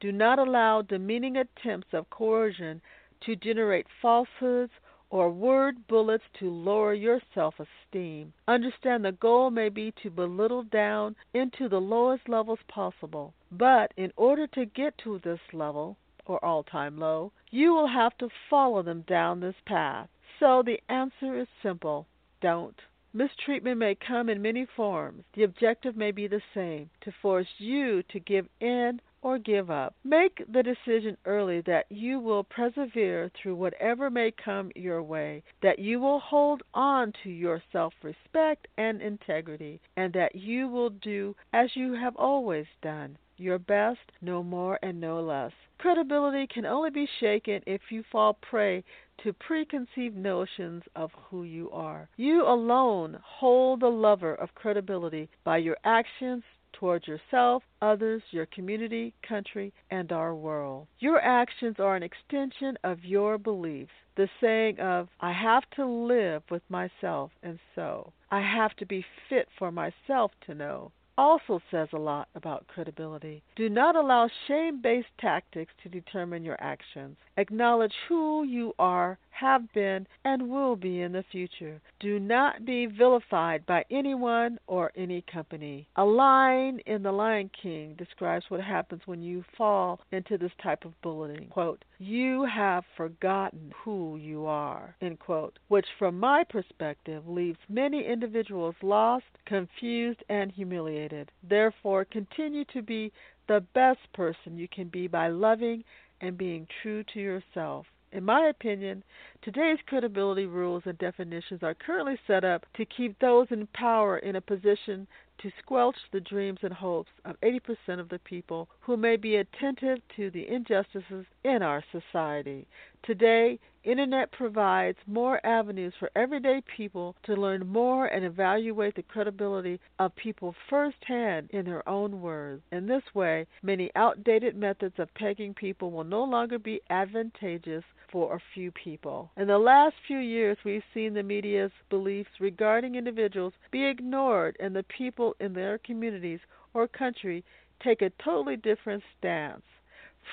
Do 0.00 0.10
not 0.10 0.40
allow 0.40 0.82
demeaning 0.82 1.36
attempts 1.36 1.92
of 1.92 2.10
coercion 2.10 2.82
to 3.20 3.36
generate 3.36 3.86
falsehoods 4.02 4.72
or 5.10 5.30
word 5.30 5.86
bullets 5.88 6.24
to 6.38 6.50
lower 6.50 6.94
your 6.94 7.20
self 7.34 7.54
esteem. 7.60 8.32
Understand 8.48 9.04
the 9.04 9.12
goal 9.12 9.50
may 9.50 9.68
be 9.68 9.92
to 10.02 10.10
belittle 10.10 10.62
down 10.64 11.14
into 11.34 11.68
the 11.68 11.80
lowest 11.80 12.28
levels 12.28 12.60
possible. 12.68 13.34
But 13.52 13.92
in 13.96 14.12
order 14.16 14.46
to 14.48 14.66
get 14.66 14.96
to 14.98 15.20
this 15.22 15.40
level, 15.52 15.96
or 16.26 16.44
all 16.44 16.62
time 16.62 16.98
low, 16.98 17.32
you 17.50 17.72
will 17.72 17.88
have 17.88 18.16
to 18.18 18.28
follow 18.48 18.82
them 18.82 19.02
down 19.02 19.40
this 19.40 19.60
path. 19.66 20.08
So 20.38 20.62
the 20.62 20.80
answer 20.88 21.38
is 21.38 21.48
simple 21.62 22.06
don't. 22.40 22.80
Mistreatment 23.12 23.78
may 23.78 23.96
come 23.96 24.28
in 24.28 24.40
many 24.40 24.64
forms. 24.64 25.24
The 25.34 25.42
objective 25.42 25.96
may 25.96 26.12
be 26.12 26.28
the 26.28 26.42
same 26.54 26.90
to 27.00 27.10
force 27.10 27.48
you 27.58 28.04
to 28.04 28.20
give 28.20 28.48
in 28.60 29.00
or 29.20 29.38
give 29.38 29.70
up. 29.70 29.96
Make 30.04 30.44
the 30.50 30.62
decision 30.62 31.16
early 31.24 31.60
that 31.62 31.86
you 31.90 32.20
will 32.20 32.44
persevere 32.44 33.28
through 33.30 33.56
whatever 33.56 34.10
may 34.10 34.30
come 34.30 34.70
your 34.76 35.02
way, 35.02 35.42
that 35.60 35.78
you 35.78 36.00
will 36.00 36.20
hold 36.20 36.62
on 36.72 37.12
to 37.24 37.30
your 37.30 37.62
self 37.72 37.94
respect 38.02 38.68
and 38.78 39.02
integrity, 39.02 39.80
and 39.96 40.12
that 40.12 40.36
you 40.36 40.68
will 40.68 40.90
do 40.90 41.34
as 41.52 41.74
you 41.74 41.94
have 41.94 42.16
always 42.16 42.66
done 42.80 43.18
your 43.40 43.58
best, 43.58 44.00
no 44.20 44.42
more 44.42 44.78
and 44.82 45.00
no 45.00 45.20
less. 45.20 45.52
Credibility 45.78 46.46
can 46.46 46.66
only 46.66 46.90
be 46.90 47.08
shaken 47.20 47.62
if 47.66 47.80
you 47.90 48.04
fall 48.12 48.34
prey 48.34 48.84
to 49.22 49.32
preconceived 49.32 50.16
notions 50.16 50.82
of 50.94 51.10
who 51.12 51.44
you 51.44 51.70
are. 51.70 52.08
You 52.16 52.46
alone 52.46 53.18
hold 53.22 53.80
the 53.80 53.88
lever 53.88 54.34
of 54.34 54.54
credibility 54.54 55.28
by 55.44 55.58
your 55.58 55.76
actions, 55.84 56.42
towards 56.72 57.06
yourself, 57.06 57.62
others, 57.82 58.22
your 58.30 58.46
community, 58.46 59.12
country, 59.26 59.72
and 59.90 60.12
our 60.12 60.34
world. 60.34 60.86
Your 60.98 61.20
actions 61.20 61.76
are 61.78 61.96
an 61.96 62.02
extension 62.02 62.78
of 62.84 63.04
your 63.04 63.38
beliefs. 63.38 63.92
The 64.16 64.28
saying 64.40 64.80
of, 64.80 65.08
I 65.20 65.32
have 65.32 65.64
to 65.76 65.86
live 65.86 66.42
with 66.50 66.62
myself, 66.68 67.32
and 67.42 67.58
so, 67.74 68.12
I 68.30 68.40
have 68.40 68.74
to 68.76 68.86
be 68.86 69.04
fit 69.28 69.48
for 69.58 69.70
myself 69.70 70.32
to 70.46 70.54
know 70.54 70.92
also 71.20 71.60
says 71.70 71.88
a 71.92 71.98
lot 71.98 72.28
about 72.34 72.66
credibility. 72.66 73.42
Do 73.54 73.68
not 73.68 73.94
allow 73.94 74.30
shame 74.48 74.80
based 74.80 75.08
tactics 75.20 75.70
to 75.82 75.90
determine 75.90 76.44
your 76.44 76.56
actions. 76.60 77.18
Acknowledge 77.36 77.92
who 78.08 78.44
you 78.44 78.72
are, 78.78 79.18
have 79.40 79.72
been, 79.72 80.06
and 80.24 80.50
will 80.50 80.76
be 80.76 81.00
in 81.00 81.12
the 81.12 81.24
future. 81.32 81.80
Do 81.98 82.20
not 82.20 82.64
be 82.66 82.86
vilified 82.86 83.64
by 83.64 83.84
anyone 83.90 84.58
or 84.66 84.92
any 84.96 85.24
company. 85.32 85.88
A 85.96 86.04
line 86.04 86.80
in 86.86 87.02
The 87.02 87.12
Lion 87.12 87.50
King 87.62 87.94
describes 87.96 88.44
what 88.48 88.60
happens 88.60 89.02
when 89.06 89.22
you 89.22 89.42
fall 89.56 90.00
into 90.12 90.36
this 90.36 90.52
type 90.62 90.84
of 90.84 91.00
bullying. 91.02 91.48
Quote, 91.48 91.84
You 91.98 92.44
have 92.44 92.84
forgotten 92.96 93.72
who 93.82 94.16
you 94.16 94.46
are, 94.46 94.94
end 95.00 95.18
quote, 95.18 95.58
which 95.68 95.86
from 95.98 96.20
my 96.20 96.44
perspective 96.48 97.26
leaves 97.26 97.58
many 97.68 98.04
individuals 98.06 98.74
lost, 98.82 99.24
confused, 99.46 100.22
and 100.28 100.52
humiliated. 100.52 101.30
Therefore, 101.48 102.04
continue 102.04 102.64
to 102.72 102.82
be 102.82 103.12
the 103.48 103.64
best 103.74 104.00
person 104.12 104.56
you 104.56 104.68
can 104.68 104.88
be 104.88 105.06
by 105.06 105.28
loving 105.28 105.82
and 106.20 106.36
being 106.36 106.66
true 106.82 107.02
to 107.14 107.20
yourself. 107.20 107.86
In 108.12 108.24
my 108.24 108.48
opinion, 108.48 109.04
today's 109.42 109.78
credibility 109.86 110.46
rules 110.46 110.82
and 110.84 110.98
definitions 110.98 111.62
are 111.62 111.74
currently 111.74 112.18
set 112.26 112.44
up 112.44 112.66
to 112.74 112.84
keep 112.84 113.18
those 113.18 113.46
in 113.50 113.68
power 113.68 114.18
in 114.18 114.36
a 114.36 114.40
position 114.40 115.06
to 115.42 115.50
squelch 115.62 115.96
the 116.12 116.20
dreams 116.20 116.58
and 116.62 116.72
hopes 116.72 117.10
of 117.24 117.40
80% 117.40 117.98
of 117.98 118.08
the 118.08 118.18
people 118.20 118.68
who 118.80 118.96
may 118.96 119.16
be 119.16 119.36
attentive 119.36 119.98
to 120.16 120.30
the 120.30 120.46
injustices 120.48 121.26
in 121.44 121.62
our 121.62 121.82
society. 121.92 122.66
Today, 123.02 123.58
Internet 123.82 124.30
provides 124.32 124.98
more 125.06 125.44
avenues 125.44 125.94
for 125.98 126.10
everyday 126.14 126.60
people 126.76 127.16
to 127.22 127.34
learn 127.34 127.66
more 127.66 128.06
and 128.06 128.26
evaluate 128.26 128.94
the 128.94 129.02
credibility 129.02 129.80
of 129.98 130.14
people 130.16 130.54
firsthand 130.68 131.48
in 131.50 131.64
their 131.64 131.88
own 131.88 132.20
words. 132.20 132.62
In 132.72 132.86
this 132.86 133.14
way, 133.14 133.46
many 133.62 133.90
outdated 133.96 134.54
methods 134.54 134.98
of 134.98 135.14
pegging 135.14 135.54
people 135.54 135.90
will 135.90 136.04
no 136.04 136.22
longer 136.24 136.58
be 136.58 136.82
advantageous 136.90 137.84
for 138.12 138.34
a 138.34 138.42
few 138.52 138.70
people. 138.72 139.30
In 139.38 139.46
the 139.46 139.58
last 139.58 139.94
few 140.06 140.18
years, 140.18 140.58
we've 140.62 140.82
seen 140.92 141.14
the 141.14 141.22
media's 141.22 141.72
beliefs 141.88 142.30
regarding 142.38 142.96
individuals 142.96 143.54
be 143.70 143.86
ignored 143.86 144.56
and 144.60 144.76
the 144.76 144.82
people 144.82 145.29
in 145.38 145.52
their 145.52 145.78
communities 145.78 146.40
or 146.74 146.88
country 146.88 147.44
take 147.82 148.02
a 148.02 148.10
totally 148.22 148.56
different 148.56 149.02
stance. 149.18 149.62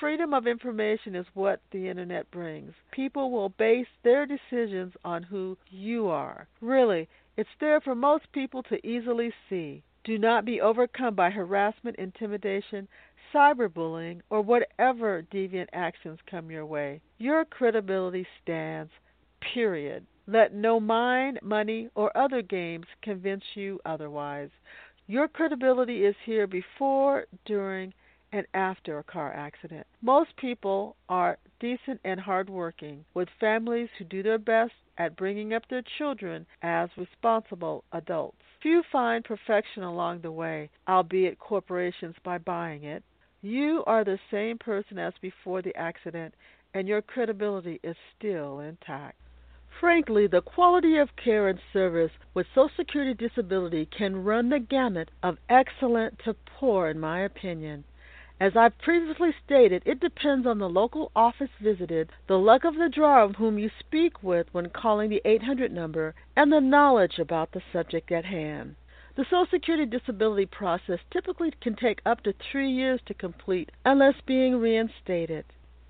Freedom 0.00 0.34
of 0.34 0.46
information 0.46 1.14
is 1.14 1.26
what 1.34 1.60
the 1.70 1.88
internet 1.88 2.30
brings. 2.30 2.74
People 2.92 3.30
will 3.30 3.48
base 3.48 3.86
their 4.04 4.26
decisions 4.26 4.92
on 5.04 5.22
who 5.22 5.56
you 5.70 6.08
are. 6.08 6.46
Really, 6.60 7.08
it's 7.36 7.48
there 7.58 7.80
for 7.80 7.94
most 7.94 8.30
people 8.32 8.62
to 8.64 8.86
easily 8.86 9.32
see. 9.48 9.82
Do 10.04 10.18
not 10.18 10.44
be 10.44 10.60
overcome 10.60 11.14
by 11.14 11.30
harassment, 11.30 11.96
intimidation, 11.96 12.86
cyberbullying, 13.34 14.20
or 14.30 14.40
whatever 14.40 15.22
deviant 15.22 15.68
actions 15.72 16.18
come 16.30 16.50
your 16.50 16.66
way. 16.66 17.00
Your 17.18 17.44
credibility 17.44 18.26
stands, 18.42 18.92
period. 19.40 20.06
Let 20.26 20.54
no 20.54 20.78
mind, 20.78 21.40
money, 21.42 21.88
or 21.94 22.16
other 22.16 22.42
games 22.42 22.86
convince 23.02 23.44
you 23.54 23.80
otherwise. 23.84 24.50
Your 25.10 25.26
credibility 25.26 26.04
is 26.04 26.14
here 26.26 26.46
before, 26.46 27.24
during, 27.46 27.94
and 28.30 28.46
after 28.52 28.98
a 28.98 29.02
car 29.02 29.32
accident. 29.32 29.86
Most 30.02 30.36
people 30.36 30.96
are 31.08 31.38
decent 31.60 31.98
and 32.04 32.20
hardworking, 32.20 33.06
with 33.14 33.30
families 33.40 33.88
who 33.96 34.04
do 34.04 34.22
their 34.22 34.36
best 34.36 34.74
at 34.98 35.16
bringing 35.16 35.54
up 35.54 35.66
their 35.70 35.82
children 35.96 36.44
as 36.60 36.90
responsible 36.98 37.84
adults. 37.92 38.36
Few 38.60 38.82
find 38.92 39.24
perfection 39.24 39.82
along 39.82 40.20
the 40.20 40.30
way, 40.30 40.68
albeit 40.86 41.38
corporations 41.38 42.16
by 42.22 42.36
buying 42.36 42.84
it. 42.84 43.02
You 43.40 43.84
are 43.86 44.04
the 44.04 44.18
same 44.30 44.58
person 44.58 44.98
as 44.98 45.14
before 45.22 45.62
the 45.62 45.74
accident, 45.74 46.34
and 46.74 46.86
your 46.86 47.00
credibility 47.00 47.80
is 47.82 47.96
still 48.18 48.60
intact. 48.60 49.16
Frankly, 49.80 50.26
the 50.26 50.42
quality 50.42 50.96
of 50.96 51.14
care 51.14 51.46
and 51.46 51.60
service 51.72 52.10
with 52.34 52.48
Social 52.48 52.68
Security 52.76 53.14
disability 53.14 53.86
can 53.86 54.24
run 54.24 54.48
the 54.48 54.58
gamut 54.58 55.08
of 55.22 55.38
excellent 55.48 56.18
to 56.24 56.34
poor, 56.34 56.88
in 56.88 56.98
my 56.98 57.20
opinion. 57.20 57.84
As 58.40 58.56
I've 58.56 58.76
previously 58.78 59.32
stated, 59.44 59.84
it 59.86 60.00
depends 60.00 60.48
on 60.48 60.58
the 60.58 60.68
local 60.68 61.12
office 61.14 61.50
visited, 61.60 62.10
the 62.26 62.40
luck 62.40 62.64
of 62.64 62.74
the 62.74 62.88
draw 62.88 63.22
of 63.22 63.36
whom 63.36 63.56
you 63.56 63.70
speak 63.78 64.20
with 64.20 64.52
when 64.52 64.70
calling 64.70 65.10
the 65.10 65.22
800 65.24 65.70
number, 65.70 66.16
and 66.34 66.50
the 66.50 66.60
knowledge 66.60 67.20
about 67.20 67.52
the 67.52 67.62
subject 67.72 68.10
at 68.10 68.24
hand. 68.24 68.74
The 69.14 69.24
Social 69.24 69.46
Security 69.46 69.86
disability 69.86 70.46
process 70.46 70.98
typically 71.12 71.52
can 71.60 71.76
take 71.76 72.00
up 72.04 72.24
to 72.24 72.32
three 72.32 72.70
years 72.70 73.00
to 73.06 73.14
complete 73.14 73.70
unless 73.84 74.20
being 74.26 74.56
reinstated. 74.56 75.44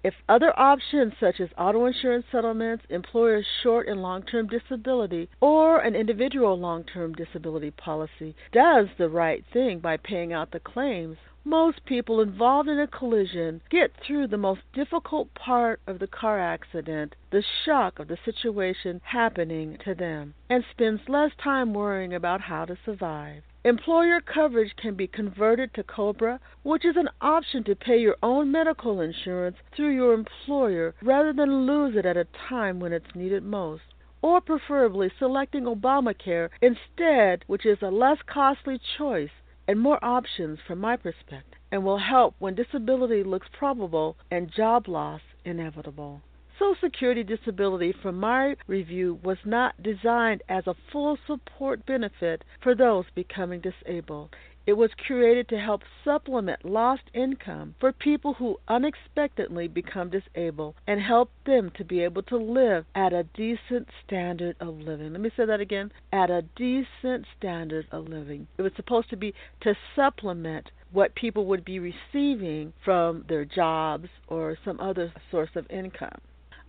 If 0.04 0.14
other 0.28 0.56
options 0.56 1.14
such 1.18 1.40
as 1.40 1.48
auto 1.58 1.84
insurance 1.84 2.26
settlements, 2.30 2.84
employer 2.88 3.42
short 3.42 3.88
and 3.88 4.00
long 4.00 4.22
term 4.22 4.46
disability, 4.46 5.28
or 5.40 5.80
an 5.80 5.96
individual 5.96 6.56
long 6.56 6.84
term 6.84 7.14
disability 7.14 7.72
policy 7.72 8.36
does 8.52 8.86
the 8.96 9.08
right 9.08 9.44
thing 9.52 9.80
by 9.80 9.96
paying 9.96 10.32
out 10.32 10.52
the 10.52 10.60
claims, 10.60 11.18
most 11.44 11.84
people 11.84 12.20
involved 12.20 12.68
in 12.68 12.78
a 12.78 12.86
collision 12.86 13.60
get 13.70 13.90
through 13.96 14.28
the 14.28 14.38
most 14.38 14.60
difficult 14.72 15.34
part 15.34 15.80
of 15.88 15.98
the 15.98 16.06
car 16.06 16.38
accident, 16.38 17.16
the 17.30 17.42
shock 17.64 17.98
of 17.98 18.06
the 18.06 18.18
situation 18.24 19.00
happening 19.02 19.78
to 19.78 19.96
them, 19.96 20.34
and 20.48 20.64
spends 20.70 21.08
less 21.08 21.32
time 21.42 21.74
worrying 21.74 22.14
about 22.14 22.42
how 22.42 22.64
to 22.64 22.78
survive. 22.84 23.42
Employer 23.64 24.20
coverage 24.20 24.76
can 24.76 24.94
be 24.94 25.08
converted 25.08 25.74
to 25.74 25.82
COBRA, 25.82 26.38
which 26.62 26.84
is 26.84 26.96
an 26.96 27.08
option 27.20 27.64
to 27.64 27.74
pay 27.74 28.00
your 28.00 28.16
own 28.22 28.52
medical 28.52 29.00
insurance 29.00 29.56
through 29.74 29.94
your 29.94 30.14
employer 30.14 30.94
rather 31.02 31.32
than 31.32 31.66
lose 31.66 31.96
it 31.96 32.06
at 32.06 32.16
a 32.16 32.28
time 32.48 32.78
when 32.78 32.92
it's 32.92 33.16
needed 33.16 33.42
most 33.42 33.82
or 34.22 34.40
preferably 34.40 35.10
selecting 35.18 35.64
Obamacare 35.64 36.50
instead, 36.60 37.44
which 37.48 37.66
is 37.66 37.82
a 37.82 37.90
less 37.90 38.18
costly 38.26 38.78
choice 38.96 39.30
and 39.66 39.80
more 39.80 40.02
options 40.04 40.60
from 40.60 40.78
my 40.78 40.96
perspective, 40.96 41.58
and 41.70 41.84
will 41.84 41.98
help 41.98 42.34
when 42.38 42.54
disability 42.54 43.22
looks 43.22 43.48
probable 43.52 44.16
and 44.30 44.52
job 44.52 44.88
loss 44.88 45.20
inevitable. 45.44 46.22
Social 46.58 46.74
Security 46.80 47.22
disability, 47.22 47.92
from 48.02 48.18
my 48.18 48.56
review, 48.66 49.20
was 49.22 49.38
not 49.44 49.80
designed 49.80 50.42
as 50.48 50.66
a 50.66 50.74
full 50.90 51.16
support 51.24 51.86
benefit 51.86 52.42
for 52.60 52.74
those 52.74 53.04
becoming 53.14 53.60
disabled. 53.60 54.34
It 54.66 54.72
was 54.72 54.90
created 55.06 55.48
to 55.50 55.60
help 55.60 55.82
supplement 56.02 56.64
lost 56.64 57.04
income 57.14 57.76
for 57.78 57.92
people 57.92 58.34
who 58.34 58.58
unexpectedly 58.66 59.68
become 59.68 60.10
disabled 60.10 60.74
and 60.88 61.00
help 61.00 61.30
them 61.46 61.70
to 61.76 61.84
be 61.84 62.00
able 62.00 62.24
to 62.24 62.36
live 62.36 62.86
at 62.92 63.12
a 63.12 63.22
decent 63.22 63.88
standard 64.04 64.56
of 64.58 64.80
living. 64.80 65.12
Let 65.12 65.20
me 65.20 65.30
say 65.36 65.46
that 65.46 65.60
again 65.60 65.92
at 66.12 66.28
a 66.28 66.42
decent 66.56 67.26
standard 67.36 67.86
of 67.92 68.08
living. 68.08 68.48
It 68.58 68.62
was 68.62 68.72
supposed 68.74 69.10
to 69.10 69.16
be 69.16 69.32
to 69.60 69.76
supplement 69.94 70.72
what 70.90 71.14
people 71.14 71.46
would 71.46 71.64
be 71.64 71.78
receiving 71.78 72.72
from 72.84 73.24
their 73.28 73.44
jobs 73.44 74.08
or 74.26 74.58
some 74.64 74.80
other 74.80 75.12
source 75.30 75.50
of 75.54 75.70
income. 75.70 76.20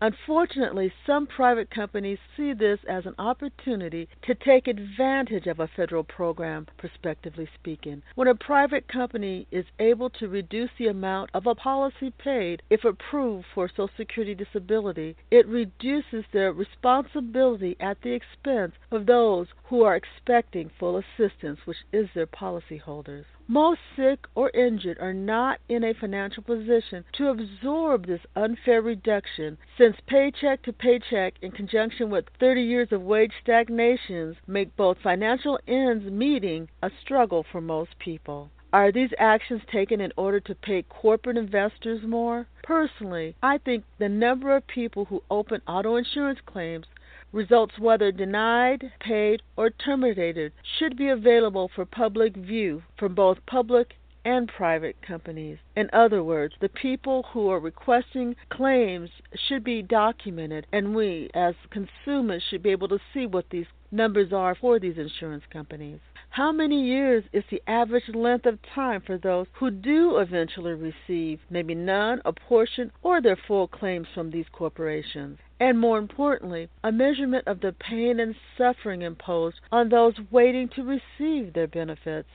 Unfortunately, 0.01 0.94
some 1.06 1.27
private 1.27 1.70
companies 1.70 2.20
see 2.38 2.53
this 2.53 2.79
as 2.88 3.06
an 3.06 3.15
opportunity 3.20 4.08
to 4.22 4.34
take 4.34 4.68
advantage 4.68 5.46
of 5.46 5.60
a 5.60 5.68
federal 5.68 6.06
program, 6.06 6.68
prospectively 6.77 7.50
speaking. 7.53 8.01
When 8.15 8.29
a 8.29 8.36
private 8.36 8.88
company 8.88 9.46
is 9.51 9.65
able 9.77 10.10
to 10.12 10.29
reduce 10.29 10.70
the 10.77 10.88
amount 10.88 11.32
of 11.34 11.48
a 11.48 11.53
policy 11.53 12.12
paid 12.12 12.62
if 12.70 12.86
approved 12.86 13.48
for 13.53 13.68
Social 13.68 13.89
Security 13.98 14.36
disability, 14.36 15.18
it 15.32 15.46
reduces 15.48 16.24
their 16.32 16.53
responsibility 16.53 17.75
at 17.82 18.01
the 18.01 18.13
expense 18.13 18.75
of 18.91 19.06
those 19.06 19.48
who 19.65 19.84
are 19.84 19.98
expecting 19.98 20.70
full 20.79 20.96
assistance, 20.96 21.60
which 21.65 21.84
is 21.91 22.08
their 22.13 22.27
policyholders. 22.27 23.25
Most 23.51 23.82
sick 23.96 24.27
or 24.36 24.51
injured 24.51 25.00
are 25.00 25.12
not 25.12 25.60
in 25.68 25.84
a 25.84 25.96
financial 25.96 26.44
position 26.44 27.03
to 27.13 27.29
absorb 27.29 28.06
this 28.06 28.22
unfair 28.36 28.79
reduction, 28.79 29.58
since 29.75 29.98
paycheck 30.06 30.62
to 30.62 30.72
paycheck, 30.72 31.34
in 31.41 31.50
conjunction 31.50 32.12
with 32.12 32.29
30 32.39 32.62
years 32.62 32.91
of 32.91 33.01
wage 33.01 33.34
stagnations, 33.41 34.38
make 34.46 34.75
both 34.75 35.00
financial 35.00 35.60
ends 35.68 36.06
meeting 36.12 36.70
a 36.84 36.91
struggle 37.01 37.44
for 37.51 37.60
most 37.60 37.98
people. 37.98 38.51
Are 38.72 38.91
these 38.91 39.13
actions 39.18 39.63
taken 39.72 40.00
in 40.00 40.13
order 40.15 40.39
to 40.41 40.53
pay 40.53 40.84
corporate 40.84 41.36
investors 41.36 42.03
more? 42.03 42.46
Personally, 42.62 43.36
I 43.41 43.58
think 43.58 43.84
the 43.98 44.10
number 44.10 44.56
of 44.56 44.68
people 44.68 45.06
who 45.06 45.24
open 45.32 45.63
auto 45.68 45.96
insurance 45.96 46.39
claims 46.46 46.86
Results, 47.31 47.77
whether 47.77 48.12
denied, 48.12 48.91
paid, 49.00 49.43
or 49.55 49.69
terminated, 49.69 50.51
should 50.77 50.98
be 50.98 51.09
available 51.09 51.69
for 51.75 51.86
public 51.86 52.36
view 52.36 52.81
from 52.98 53.13
both 53.13 53.45
public 53.45 53.93
and 54.25 54.48
private 54.48 55.01
companies. 55.01 55.59
In 55.75 55.89
other 55.93 56.24
words, 56.24 56.55
the 56.59 56.69
people 56.69 57.24
who 57.31 57.50
are 57.50 57.59
requesting 57.59 58.36
claims 58.50 59.09
should 59.48 59.63
be 59.63 59.81
documented, 59.81 60.67
and 60.71 60.95
we, 60.95 61.29
as 61.33 61.55
consumers, 61.69 62.43
should 62.50 62.63
be 62.63 62.71
able 62.71 62.88
to 62.89 63.00
see 63.13 63.25
what 63.25 63.50
these 63.50 63.67
numbers 63.91 64.33
are 64.33 64.55
for 64.55 64.79
these 64.79 64.98
insurance 64.98 65.43
companies. 65.51 66.00
How 66.31 66.51
many 66.51 66.86
years 66.86 67.24
is 67.33 67.43
the 67.50 67.62
average 67.65 68.07
length 68.09 68.45
of 68.45 68.62
time 68.62 69.01
for 69.01 69.17
those 69.17 69.48
who 69.53 69.71
do 69.71 70.17
eventually 70.19 70.74
receive 70.74 71.39
maybe 71.50 71.74
none, 71.74 72.21
a 72.24 72.31
portion, 72.31 72.91
or 73.01 73.19
their 73.19 73.36
full 73.36 73.67
claims 73.67 74.07
from 74.13 74.29
these 74.29 74.48
corporations? 74.51 75.39
And 75.59 75.79
more 75.79 75.98
importantly, 75.98 76.69
a 76.83 76.91
measurement 76.91 77.48
of 77.48 77.62
the 77.62 77.74
pain 77.74 78.19
and 78.19 78.36
suffering 78.57 79.01
imposed 79.01 79.59
on 79.71 79.89
those 79.89 80.13
waiting 80.29 80.69
to 80.75 80.83
receive 80.83 81.53
their 81.53 81.67
benefits. 81.67 82.29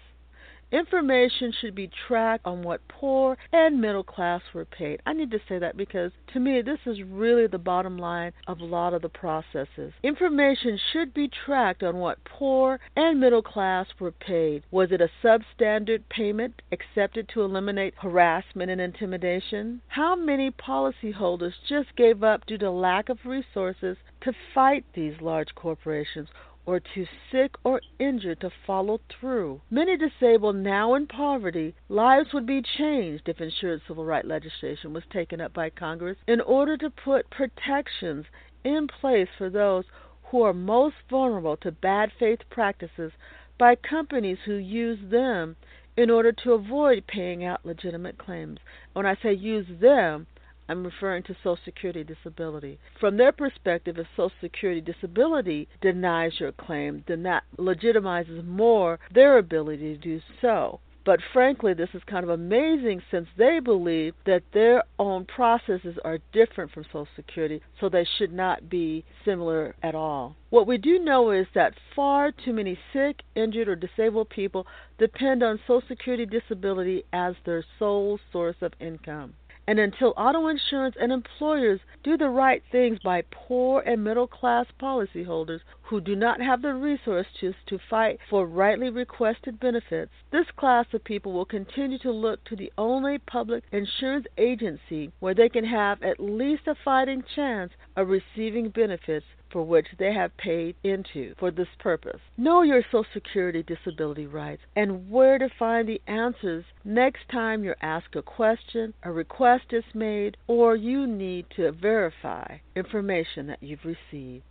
Information 0.73 1.53
should 1.53 1.75
be 1.75 1.91
tracked 2.09 2.47
on 2.47 2.63
what 2.63 2.87
poor 2.89 3.37
and 3.53 3.81
middle 3.81 4.03
class 4.03 4.43
were 4.53 4.65
paid. 4.65 5.01
I 5.07 5.13
need 5.13 5.31
to 5.31 5.41
say 5.49 5.59
that 5.59 5.77
because 5.77 6.13
to 6.33 6.41
me 6.41 6.63
this 6.63 6.81
is 6.87 7.03
really 7.03 7.47
the 7.47 7.59
bottom 7.59 7.99
line 7.99 8.33
of 8.47 8.61
a 8.61 8.65
lot 8.65 8.95
of 8.95 9.03
the 9.03 9.09
processes. 9.09 9.93
Information 10.03 10.79
should 10.93 11.15
be 11.15 11.29
tracked 11.29 11.83
on 11.83 11.97
what 11.97 12.25
poor 12.25 12.81
and 12.97 13.21
middle 13.21 13.43
class 13.43 13.87
were 14.01 14.13
paid. 14.13 14.65
Was 14.71 14.91
it 14.91 15.01
a 15.01 15.11
substandard 15.23 16.03
payment 16.09 16.63
accepted 16.73 17.29
to 17.29 17.43
eliminate 17.43 17.95
harassment 17.99 18.71
and 18.71 18.81
intimidation? 18.81 19.81
How 19.89 20.17
many 20.17 20.51
policyholders 20.51 21.55
just 21.69 21.95
gave 21.97 22.25
up 22.25 22.47
due 22.47 22.59
to 22.59 22.71
lack 22.71 23.09
of 23.09 23.19
resources 23.25 23.97
to 24.23 24.33
fight 24.55 24.85
these 24.95 25.21
large 25.21 25.55
corporations 25.55 26.29
or 26.67 26.81
too 26.81 27.07
sick 27.31 27.55
or 27.65 27.81
injured 27.99 28.41
to 28.41 28.51
follow 28.67 29.01
through. 29.09 29.61
Many 29.71 29.97
disabled 29.97 30.57
now 30.57 30.95
in 30.95 31.07
poverty, 31.07 31.75
lives 31.89 32.33
would 32.33 32.47
be 32.47 32.63
changed 32.63 33.29
if 33.29 33.41
insured 33.41 33.83
civil 33.87 34.05
rights 34.05 34.27
legislation 34.27 34.93
was 34.93 35.05
taken 35.13 35.41
up 35.41 35.53
by 35.53 35.71
Congress 35.71 36.17
in 36.27 36.41
order 36.41 36.77
to 36.77 36.91
put 36.91 37.31
protections 37.31 38.27
in 38.65 38.87
place 38.87 39.29
for 39.37 39.51
those 39.51 39.85
who 40.25 40.43
are 40.43 40.55
most 40.55 40.97
vulnerable 41.09 41.57
to 41.59 41.71
bad 41.71 42.11
faith 42.19 42.41
practices 42.51 43.13
by 43.59 43.77
companies 43.77 44.39
who 44.45 44.55
use 44.55 44.99
them 45.11 45.57
in 45.97 46.11
order 46.11 46.33
to 46.33 46.53
avoid 46.53 47.07
paying 47.07 47.45
out 47.45 47.65
legitimate 47.65 48.19
claims. 48.19 48.59
When 48.95 49.07
I 49.07 49.17
say 49.23 49.33
use 49.33 49.67
them, 49.81 50.27
I'm 50.69 50.85
referring 50.85 51.23
to 51.25 51.37
Social 51.43 51.59
Security 51.65 52.05
disability. 52.05 52.79
From 52.99 53.17
their 53.17 53.33
perspective, 53.33 53.99
if 53.99 54.07
Social 54.17 54.33
Security 54.41 54.81
disability 54.81 55.69
denies 55.81 56.41
your 56.41 56.53
claim, 56.53 57.05
then 57.07 57.23
that 57.25 57.45
legitimizes 57.59 58.47
more 58.47 58.99
their 59.13 59.39
ability 59.39 59.95
to 59.95 59.99
do 59.99 60.21
so. 60.41 60.81
But 61.05 61.21
frankly, 61.35 61.75
this 61.75 61.91
is 61.93 62.03
kind 62.07 62.25
of 62.25 62.31
amazing 62.31 63.03
since 63.11 63.29
they 63.37 63.61
believe 63.61 64.15
that 64.25 64.43
their 64.55 64.85
own 64.99 65.27
processes 65.27 65.99
are 66.03 66.19
different 66.33 66.73
from 66.73 66.85
Social 66.85 67.09
Security, 67.15 67.61
so 67.79 67.91
they 67.91 68.07
should 68.17 68.33
not 68.33 68.71
be 68.71 69.05
similar 69.23 69.75
at 69.83 69.95
all. 69.95 70.35
What 70.49 70.67
we 70.67 70.79
do 70.79 70.99
know 70.99 71.31
is 71.31 71.47
that 71.55 71.75
far 71.95 72.33
too 72.33 72.55
many 72.55 72.79
sick, 72.95 73.23
injured, 73.35 73.69
or 73.69 73.77
disabled 73.77 74.31
people 74.31 74.67
depend 74.97 75.43
on 75.43 75.61
Social 75.67 75.87
Security 75.89 76.25
disability 76.25 77.05
as 77.13 77.35
their 77.45 77.63
sole 77.79 78.19
source 78.33 78.57
of 78.63 78.73
income. 78.81 79.35
And 79.67 79.79
until 79.79 80.13
auto 80.17 80.49
insurance 80.49 80.95
and 81.01 81.11
employers 81.11 81.81
do 82.03 82.19
the 82.19 82.29
right 82.29 82.63
things 82.71 82.99
by 83.03 83.23
poor 83.31 83.81
and 83.81 84.05
middle 84.05 84.27
class 84.27 84.67
policyholders 84.79 85.61
who 85.83 86.01
do 86.01 86.15
not 86.15 86.41
have 86.41 86.61
the 86.61 86.75
resources 86.75 87.55
to 87.67 87.79
fight 87.79 88.21
for 88.29 88.47
rightly 88.47 88.91
requested 88.91 89.59
benefits, 89.61 90.13
this 90.31 90.51
class 90.57 90.87
of 90.93 91.03
people 91.05 91.33
will 91.33 91.47
continue 91.47 91.99
to 91.99 92.11
look 92.11 92.45
to 92.45 92.57
the 92.57 92.73
only 92.77 93.19
public 93.19 93.65
insurance 93.73 94.27
agency 94.37 95.11
where 95.21 95.35
they 95.35 95.49
can 95.49 95.65
have 95.65 96.03
at 96.03 96.21
least 96.21 96.67
a 96.67 96.75
fighting 96.75 97.25
chance 97.35 97.73
of 97.97 98.09
receiving 98.09 98.69
benefits 98.69 99.27
for 99.55 99.63
which 99.63 99.87
they 100.01 100.13
have 100.13 100.37
paid 100.37 100.75
into 100.83 101.33
for 101.39 101.53
this 101.53 101.69
purpose. 101.79 102.21
Know 102.37 102.63
your 102.63 102.83
Social 102.83 103.07
Security 103.15 103.63
disability 103.63 104.27
rights 104.27 104.63
and 104.75 105.09
where 105.09 105.39
to 105.39 105.49
find 105.57 105.89
the 105.89 106.03
answers 106.09 106.65
next 106.85 107.21
time 107.31 107.63
you're 107.63 107.77
asked 107.81 108.17
a 108.17 108.23
question, 108.23 108.95
a 109.05 109.13
request 109.13 109.67
is 109.71 109.85
made, 109.95 110.37
or 110.49 110.75
you 110.75 111.07
need 111.07 111.47
to 111.55 111.71
verify 111.71 112.57
information 112.75 113.47
that 113.47 113.63
you've 113.63 113.85
received. 113.85 114.43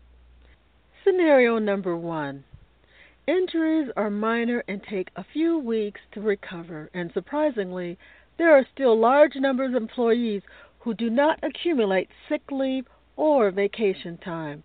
Scenario 1.04 1.60
number 1.60 1.98
one. 1.98 2.46
Injuries 3.28 3.92
are 3.98 4.10
minor 4.10 4.64
and 4.70 4.82
take 4.90 5.10
a 5.18 5.26
few 5.34 5.58
weeks 5.58 6.00
to 6.14 6.22
recover, 6.22 6.90
and 6.94 7.12
surprisingly, 7.14 7.98
there 8.38 8.56
are 8.56 8.66
still 8.74 8.98
large 8.98 9.36
numbers 9.36 9.76
of 9.76 9.82
employees 9.82 10.44
who 10.80 10.94
do 10.94 11.10
not 11.10 11.40
accumulate 11.44 12.08
sick 12.30 12.44
leave 12.52 12.86
or 13.18 13.52
vacation 13.52 14.18
time. 14.18 14.64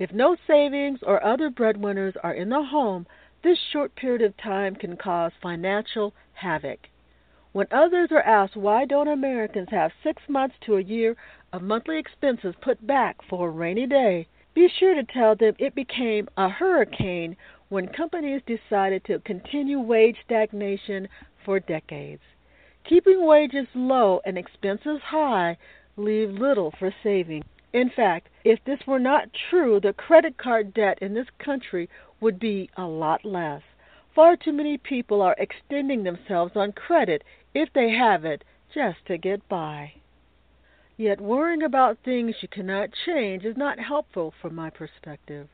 If 0.00 0.14
no 0.14 0.34
savings 0.46 1.02
or 1.02 1.22
other 1.22 1.50
breadwinners 1.50 2.16
are 2.22 2.32
in 2.32 2.48
the 2.48 2.62
home, 2.62 3.06
this 3.42 3.58
short 3.58 3.94
period 3.94 4.22
of 4.22 4.34
time 4.38 4.74
can 4.74 4.96
cause 4.96 5.30
financial 5.42 6.14
havoc. 6.32 6.88
When 7.52 7.66
others 7.70 8.10
are 8.10 8.22
asked 8.22 8.56
why 8.56 8.86
don't 8.86 9.08
Americans 9.08 9.68
have 9.72 9.92
six 10.02 10.22
months 10.26 10.56
to 10.62 10.76
a 10.76 10.82
year 10.82 11.18
of 11.52 11.60
monthly 11.60 11.98
expenses 11.98 12.54
put 12.62 12.86
back 12.86 13.20
for 13.28 13.48
a 13.48 13.50
rainy 13.50 13.86
day, 13.86 14.26
be 14.54 14.70
sure 14.70 14.94
to 14.94 15.04
tell 15.04 15.36
them 15.36 15.54
it 15.58 15.74
became 15.74 16.30
a 16.34 16.48
hurricane 16.48 17.36
when 17.68 17.86
companies 17.86 18.40
decided 18.46 19.04
to 19.04 19.18
continue 19.18 19.78
wage 19.78 20.16
stagnation 20.24 21.08
for 21.44 21.60
decades. 21.60 22.22
Keeping 22.84 23.26
wages 23.26 23.68
low 23.74 24.22
and 24.24 24.38
expenses 24.38 25.02
high 25.02 25.58
leave 25.98 26.30
little 26.30 26.70
for 26.78 26.90
saving. 27.02 27.44
In 27.72 27.88
fact, 27.88 28.28
if 28.44 28.62
this 28.64 28.86
were 28.86 28.98
not 28.98 29.32
true, 29.32 29.78
the 29.78 29.92
credit 29.92 30.36
card 30.36 30.74
debt 30.74 30.98
in 31.00 31.14
this 31.14 31.30
country 31.38 31.88
would 32.20 32.38
be 32.38 32.68
a 32.76 32.84
lot 32.84 33.24
less. 33.24 33.62
Far 34.14 34.36
too 34.36 34.52
many 34.52 34.76
people 34.76 35.22
are 35.22 35.36
extending 35.38 36.02
themselves 36.02 36.56
on 36.56 36.72
credit, 36.72 37.22
if 37.54 37.72
they 37.72 37.90
have 37.90 38.24
it, 38.24 38.42
just 38.74 39.04
to 39.06 39.16
get 39.16 39.48
by. 39.48 39.92
Yet 40.96 41.20
worrying 41.20 41.62
about 41.62 41.98
things 41.98 42.42
you 42.42 42.48
cannot 42.48 42.90
change 43.06 43.44
is 43.44 43.56
not 43.56 43.78
helpful 43.78 44.34
from 44.42 44.54
my 44.54 44.68
perspective. 44.68 45.48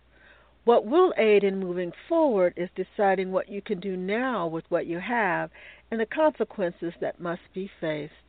What 0.64 0.85
will 0.85 1.14
aid 1.16 1.44
in 1.44 1.61
moving 1.61 1.92
forward 2.09 2.55
is 2.57 2.68
deciding 2.74 3.31
what 3.31 3.48
you 3.48 3.62
can 3.62 3.79
do 3.79 3.96
now 3.96 4.48
with 4.48 4.64
what 4.70 4.87
you 4.87 4.98
have 4.98 5.50
and 5.90 6.00
the 6.00 6.07
consequences 6.07 6.94
that 7.00 7.20
must 7.20 7.42
be 7.55 7.70
faced. 7.81 8.25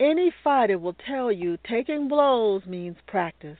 Any 0.00 0.30
fighter 0.42 0.78
will 0.78 0.94
tell 0.94 1.30
you 1.30 1.58
taking 1.58 2.08
blows 2.08 2.64
means 2.64 2.96
practice. 3.06 3.58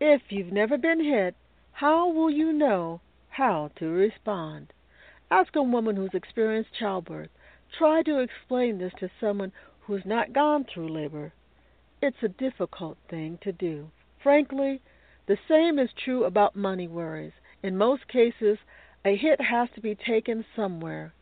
If 0.00 0.22
you've 0.30 0.50
never 0.50 0.78
been 0.78 1.04
hit, 1.04 1.36
how 1.72 2.08
will 2.08 2.30
you 2.30 2.50
know 2.50 3.02
how 3.28 3.70
to 3.76 3.90
respond? 3.90 4.72
Ask 5.30 5.54
a 5.54 5.62
woman 5.62 5.96
who's 5.96 6.14
experienced 6.14 6.72
childbirth. 6.72 7.28
Try 7.76 8.02
to 8.04 8.20
explain 8.20 8.78
this 8.78 8.94
to 9.00 9.10
someone 9.20 9.52
who's 9.80 10.06
not 10.06 10.32
gone 10.32 10.64
through 10.64 10.88
labor. 10.88 11.34
It's 12.00 12.22
a 12.22 12.28
difficult 12.28 12.96
thing 13.10 13.38
to 13.42 13.52
do. 13.52 13.90
Frankly, 14.22 14.80
the 15.26 15.36
same 15.46 15.78
is 15.78 15.90
true 15.92 16.24
about 16.24 16.56
money 16.56 16.88
worries. 16.88 17.34
In 17.62 17.76
most 17.76 18.08
cases, 18.08 18.56
a 19.04 19.14
hit 19.14 19.42
has 19.42 19.68
to 19.74 19.82
be 19.82 19.94
taken 19.94 20.46
somewhere. 20.56 21.12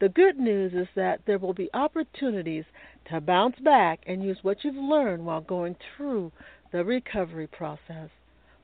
The 0.00 0.08
good 0.08 0.38
news 0.38 0.74
is 0.74 0.88
that 0.94 1.26
there 1.26 1.38
will 1.38 1.54
be 1.54 1.70
opportunities 1.74 2.64
to 3.06 3.20
bounce 3.20 3.58
back 3.58 4.00
and 4.06 4.22
use 4.22 4.38
what 4.42 4.62
you've 4.62 4.76
learned 4.76 5.26
while 5.26 5.40
going 5.40 5.74
through 5.74 6.30
the 6.70 6.84
recovery 6.84 7.48
process. 7.48 8.10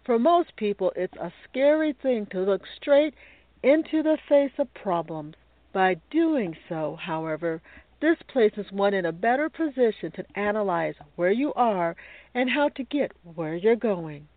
For 0.05 0.19
most 0.19 0.55
people, 0.57 0.93
it's 0.95 1.17
a 1.17 1.33
scary 1.49 1.93
thing 1.93 2.27
to 2.27 2.41
look 2.41 2.63
straight 2.77 3.15
into 3.63 4.03
the 4.03 4.19
face 4.29 4.53
of 4.59 4.73
problems. 4.75 5.35
By 5.73 5.97
doing 6.11 6.57
so, 6.69 6.97
however, 7.01 7.61
this 8.01 8.19
places 8.29 8.71
one 8.71 8.95
in 8.95 9.07
a 9.07 9.13
better 9.13 9.49
position 9.49 10.13
to 10.13 10.39
analyze 10.39 10.95
where 11.17 11.33
you 11.33 11.53
are 11.55 11.97
and 12.35 12.51
how 12.51 12.69
to 12.69 12.85
get 12.85 13.11
where 13.35 13.57
you're 13.57 13.75
going. 13.75 14.29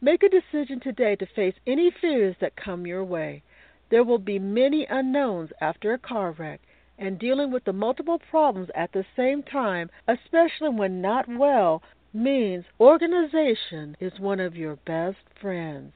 Make 0.00 0.22
a 0.22 0.28
decision 0.28 0.80
today 0.80 1.16
to 1.16 1.26
face 1.26 1.54
any 1.66 1.90
fears 1.90 2.36
that 2.40 2.56
come 2.56 2.86
your 2.86 3.04
way. 3.04 3.42
There 3.88 4.02
will 4.02 4.18
be 4.18 4.40
many 4.40 4.84
unknowns 4.86 5.52
after 5.60 5.92
a 5.92 5.98
car 5.98 6.32
wreck, 6.32 6.60
and 6.98 7.18
dealing 7.18 7.52
with 7.52 7.64
the 7.64 7.72
multiple 7.72 8.18
problems 8.18 8.68
at 8.74 8.90
the 8.90 9.04
same 9.14 9.44
time, 9.44 9.90
especially 10.08 10.70
when 10.70 11.00
not 11.00 11.28
well, 11.28 11.82
means 12.12 12.64
organization 12.80 13.96
is 14.00 14.18
one 14.18 14.40
of 14.40 14.56
your 14.56 14.76
best 14.76 15.18
friends. 15.40 15.92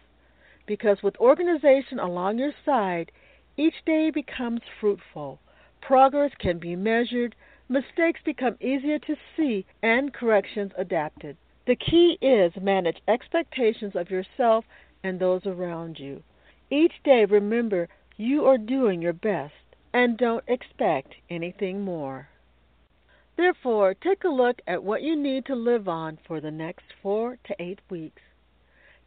Because 0.66 1.02
with 1.02 1.16
organization 1.16 1.98
along 1.98 2.38
your 2.38 2.52
side, 2.64 3.10
each 3.56 3.84
day 3.84 4.10
becomes 4.10 4.60
fruitful. 4.78 5.40
Progress 5.80 6.30
can 6.38 6.58
be 6.58 6.76
measured, 6.76 7.34
mistakes 7.68 8.20
become 8.24 8.56
easier 8.60 8.98
to 9.00 9.16
see, 9.36 9.66
and 9.82 10.14
corrections 10.14 10.70
adapted. 10.76 11.36
The 11.66 11.76
key 11.76 12.18
is 12.20 12.52
manage 12.60 13.00
expectations 13.08 13.96
of 13.96 14.10
yourself 14.10 14.64
and 15.02 15.18
those 15.18 15.44
around 15.46 15.98
you. 15.98 16.22
Each 16.70 17.02
day, 17.02 17.24
remember 17.24 17.88
you 18.16 18.46
are 18.46 18.56
doing 18.56 19.02
your 19.02 19.12
best 19.12 19.54
and 19.92 20.16
don't 20.16 20.44
expect 20.46 21.14
anything 21.28 21.80
more. 21.80 22.28
Therefore, 23.36 23.94
take 23.94 24.22
a 24.22 24.28
look 24.28 24.60
at 24.68 24.84
what 24.84 25.02
you 25.02 25.16
need 25.16 25.46
to 25.46 25.56
live 25.56 25.88
on 25.88 26.18
for 26.26 26.40
the 26.40 26.50
next 26.50 26.84
four 27.02 27.38
to 27.44 27.56
eight 27.60 27.80
weeks. 27.90 28.22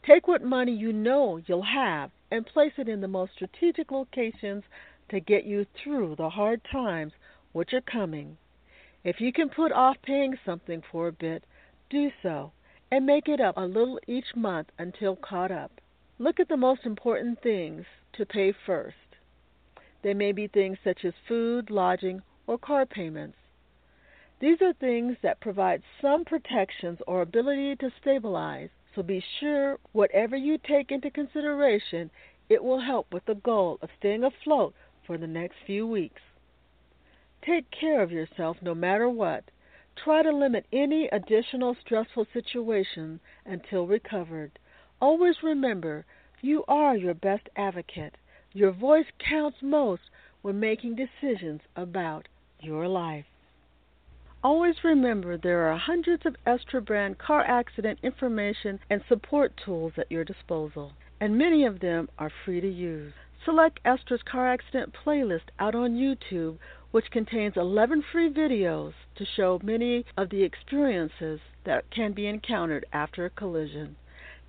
Take 0.06 0.28
what 0.28 0.44
money 0.44 0.74
you 0.74 0.92
know 0.92 1.38
you'll 1.46 1.64
have 1.64 2.12
and 2.30 2.46
place 2.46 2.74
it 2.78 2.90
in 2.90 3.00
the 3.00 3.08
most 3.08 3.34
strategic 3.34 3.92
locations 3.92 4.64
to 5.10 5.22
get 5.22 5.46
you 5.46 5.66
through 5.82 6.16
the 6.18 6.32
hard 6.32 6.62
times 6.70 7.14
which 7.54 7.74
are 7.74 7.82
coming. 7.82 8.38
If 9.06 9.22
you 9.22 9.32
can 9.32 9.48
put 9.50 9.72
off 9.72 10.02
paying 10.02 10.38
something 10.44 10.82
for 10.92 11.08
a 11.08 11.14
bit, 11.14 11.46
do 11.90 12.12
so 12.22 12.52
and 12.92 13.06
make 13.06 13.30
it 13.30 13.40
up 13.40 13.56
a 13.56 13.62
little 13.62 14.00
each 14.06 14.36
month 14.36 14.70
until 14.78 15.16
caught 15.16 15.52
up. 15.52 15.80
Look 16.20 16.40
at 16.40 16.48
the 16.48 16.58
most 16.58 16.86
important 16.86 17.42
things 17.42 17.86
to 18.14 18.26
pay 18.26 18.52
first. 18.52 18.96
They 20.04 20.14
may 20.14 20.32
be 20.32 20.48
things 20.48 20.78
such 20.84 21.04
as 21.06 21.14
food, 21.28 21.70
lodging, 21.70 22.22
or 22.46 22.58
car 22.58 22.86
payments. 22.86 23.38
These 24.40 24.62
are 24.62 24.74
things 24.74 25.18
that 25.22 25.40
provide 25.40 25.82
some 26.02 26.26
protections 26.26 27.00
or 27.08 27.22
ability 27.22 27.78
to 27.78 27.92
stabilize, 28.02 28.70
so 28.94 29.02
be 29.02 29.24
sure 29.40 29.80
whatever 29.92 30.36
you 30.36 30.58
take 30.58 30.92
into 30.92 31.10
consideration, 31.10 32.12
it 32.50 32.64
will 32.64 32.82
help 32.82 33.12
with 33.14 33.26
the 33.26 33.36
goal 33.36 33.80
of 33.82 33.90
staying 33.98 34.24
afloat 34.24 34.76
for 35.08 35.18
the 35.18 35.28
next 35.28 35.56
few 35.66 35.88
weeks. 35.88 36.22
Take 37.42 37.72
care 37.72 38.02
of 38.02 38.12
yourself 38.12 38.58
no 38.62 38.76
matter 38.76 39.10
what. 39.10 39.46
Try 39.96 40.22
to 40.22 40.32
limit 40.32 40.66
any 40.72 41.08
additional 41.08 41.76
stressful 41.76 42.28
situation 42.34 43.20
until 43.46 43.88
recovered. 43.88 44.60
Always 45.02 45.36
remember 45.44 46.06
you 46.42 46.64
are 46.68 46.96
your 46.96 47.14
best 47.14 47.48
advocate. 47.56 48.16
Your 48.52 48.72
voice 48.72 49.06
counts 49.18 49.58
most 49.62 50.04
when 50.42 50.60
making 50.60 50.96
decisions 50.96 51.62
about 51.76 52.28
your 52.60 52.88
life. 52.88 53.26
Always 54.44 54.84
remember 54.84 55.38
there 55.38 55.72
are 55.72 55.78
hundreds 55.78 56.26
of 56.26 56.36
Estra 56.46 56.82
brand 56.82 57.18
car 57.18 57.46
accident 57.46 58.00
information 58.04 58.80
and 58.90 59.02
support 59.08 59.54
tools 59.56 59.94
at 59.98 60.12
your 60.12 60.26
disposal, 60.26 60.92
and 61.22 61.38
many 61.38 61.66
of 61.66 61.80
them 61.80 62.10
are 62.20 62.30
free 62.44 62.60
to 62.60 62.70
use. 62.70 63.14
Select 63.46 63.80
Estra's 63.86 64.22
car 64.24 64.48
accident 64.48 64.94
playlist 64.94 65.50
out 65.60 65.76
on 65.76 65.96
YouTube, 65.96 66.58
which 66.92 67.10
contains 67.10 67.56
11 67.56 68.04
free 68.12 68.30
videos 68.30 68.94
to 69.16 69.26
show 69.26 69.60
many 69.64 70.06
of 70.18 70.30
the 70.30 70.44
experiences 70.44 71.40
that 71.64 71.90
can 71.90 72.12
be 72.12 72.28
encountered 72.28 72.86
after 72.92 73.26
a 73.26 73.30
collision. 73.30 73.96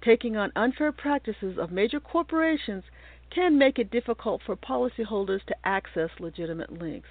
Taking 0.05 0.37
on 0.37 0.53
unfair 0.55 0.93
practices 0.93 1.57
of 1.57 1.73
major 1.73 1.99
corporations 1.99 2.85
can 3.31 3.57
make 3.57 3.79
it 3.79 3.91
difficult 3.91 4.43
for 4.45 4.55
policyholders 4.55 5.43
to 5.47 5.57
access 5.65 6.11
legitimate 6.21 6.71
links. 6.71 7.09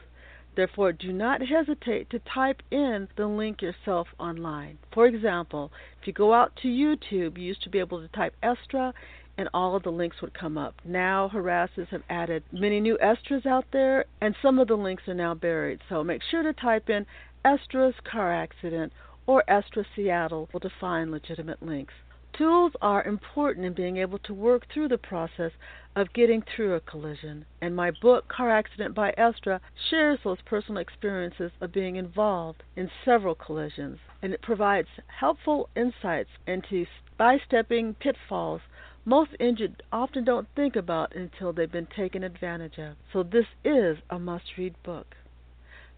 Therefore, 0.55 0.91
do 0.91 1.11
not 1.11 1.41
hesitate 1.41 2.11
to 2.11 2.19
type 2.19 2.61
in 2.69 3.07
the 3.15 3.25
link 3.25 3.63
yourself 3.63 4.09
online. 4.19 4.77
For 4.93 5.07
example, 5.07 5.71
if 5.99 6.05
you 6.05 6.13
go 6.13 6.35
out 6.35 6.55
to 6.57 6.67
YouTube, 6.67 7.39
you 7.39 7.45
used 7.45 7.63
to 7.63 7.71
be 7.71 7.79
able 7.79 7.99
to 7.99 8.07
type 8.09 8.35
Estra 8.43 8.93
and 9.39 9.49
all 9.55 9.75
of 9.75 9.81
the 9.81 9.91
links 9.91 10.21
would 10.21 10.35
come 10.35 10.59
up. 10.59 10.75
Now, 10.85 11.31
harassers 11.33 11.87
have 11.87 12.03
added 12.07 12.43
many 12.51 12.79
new 12.79 12.99
Estras 13.01 13.47
out 13.47 13.65
there, 13.73 14.05
and 14.21 14.35
some 14.39 14.59
of 14.59 14.67
the 14.67 14.75
links 14.75 15.07
are 15.07 15.15
now 15.15 15.33
buried. 15.33 15.79
So 15.89 16.03
make 16.03 16.21
sure 16.21 16.43
to 16.43 16.53
type 16.53 16.87
in 16.87 17.07
Estra's 17.43 17.95
car 18.03 18.31
accident 18.31 18.93
or 19.25 19.43
Estra 19.49 19.85
Seattle 19.95 20.47
to 20.61 20.69
find 20.79 21.09
legitimate 21.09 21.63
links. 21.63 21.95
Tools 22.37 22.73
are 22.81 23.03
important 23.03 23.63
in 23.63 23.73
being 23.73 23.97
able 23.97 24.17
to 24.19 24.33
work 24.33 24.67
through 24.67 24.87
the 24.87 24.97
process 24.97 25.51
of 25.95 26.13
getting 26.13 26.41
through 26.41 26.73
a 26.73 26.79
collision, 26.79 27.45
and 27.61 27.75
my 27.75 27.91
book, 27.91 28.27
Car 28.27 28.49
Accident 28.49 28.95
by 28.95 29.13
Estra, 29.17 29.61
shares 29.89 30.19
those 30.23 30.41
personal 30.41 30.81
experiences 30.81 31.51
of 31.61 31.71
being 31.71 31.95
involved 31.95 32.63
in 32.75 32.89
several 33.05 33.35
collisions, 33.35 33.99
and 34.23 34.33
it 34.33 34.41
provides 34.41 34.87
helpful 35.05 35.69
insights 35.75 36.31
into 36.47 36.87
by-stepping 37.17 37.93
pitfalls 37.93 38.61
most 39.05 39.31
injured 39.39 39.83
often 39.91 40.23
don't 40.23 40.47
think 40.55 40.75
about 40.75 41.15
until 41.15 41.53
they've 41.53 41.71
been 41.71 41.85
taken 41.85 42.23
advantage 42.23 42.79
of. 42.79 42.95
So 43.11 43.21
this 43.21 43.47
is 43.63 43.97
a 44.09 44.17
must-read 44.17 44.81
book. 44.81 45.15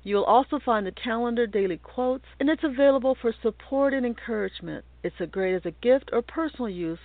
You'll 0.08 0.24
also 0.24 0.60
find 0.60 0.86
the 0.86 0.92
calendar 0.92 1.48
daily 1.48 1.78
quotes, 1.78 2.26
and 2.40 2.48
it's 2.48 2.64
available 2.64 3.16
for 3.16 3.34
support 3.42 3.92
and 3.92 4.06
encouragement. 4.06 4.86
It's 5.02 5.20
a 5.20 5.26
great 5.26 5.56
as 5.56 5.66
a 5.66 5.72
gift 5.72 6.12
or 6.14 6.22
personal 6.22 6.70
use. 6.70 7.00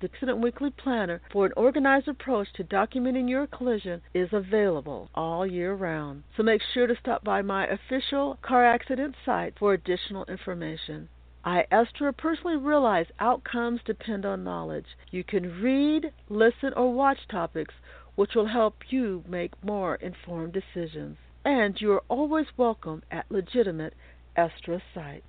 The 0.00 0.08
Accident 0.10 0.38
Weekly 0.38 0.70
Planner 0.70 1.20
for 1.30 1.44
an 1.44 1.52
organized 1.58 2.08
approach 2.08 2.50
to 2.54 2.64
documenting 2.64 3.28
your 3.28 3.46
collision 3.46 4.00
is 4.14 4.32
available 4.32 5.10
all 5.14 5.46
year 5.46 5.74
round. 5.74 6.22
So 6.38 6.42
make 6.42 6.62
sure 6.62 6.86
to 6.86 6.96
stop 6.96 7.22
by 7.22 7.42
my 7.42 7.66
official 7.66 8.38
car 8.40 8.64
accident 8.64 9.14
site 9.26 9.58
for 9.58 9.74
additional 9.74 10.24
information. 10.24 11.10
I, 11.44 11.66
Estra, 11.70 12.14
personally 12.14 12.56
realize 12.56 13.08
outcomes 13.20 13.82
depend 13.84 14.24
on 14.24 14.42
knowledge. 14.42 14.96
You 15.10 15.22
can 15.22 15.60
read, 15.60 16.10
listen, 16.30 16.72
or 16.74 16.94
watch 16.94 17.28
topics 17.28 17.74
which 18.14 18.34
will 18.34 18.46
help 18.46 18.90
you 18.90 19.22
make 19.28 19.62
more 19.62 19.96
informed 19.96 20.54
decisions 20.54 21.18
and 21.46 21.80
you 21.80 21.92
are 21.92 22.02
always 22.08 22.46
welcome 22.56 23.04
at 23.08 23.30
legitimate 23.30 23.94
Estra 24.36 24.82
site. 24.92 25.22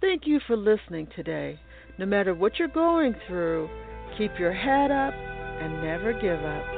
Thank 0.00 0.22
you 0.26 0.40
for 0.46 0.56
listening 0.56 1.06
today. 1.14 1.60
No 1.98 2.06
matter 2.06 2.32
what 2.34 2.58
you're 2.58 2.66
going 2.66 3.14
through, 3.26 3.68
keep 4.16 4.30
your 4.38 4.54
head 4.54 4.90
up 4.90 5.12
and 5.12 5.82
never 5.84 6.14
give 6.14 6.42
up. 6.42 6.77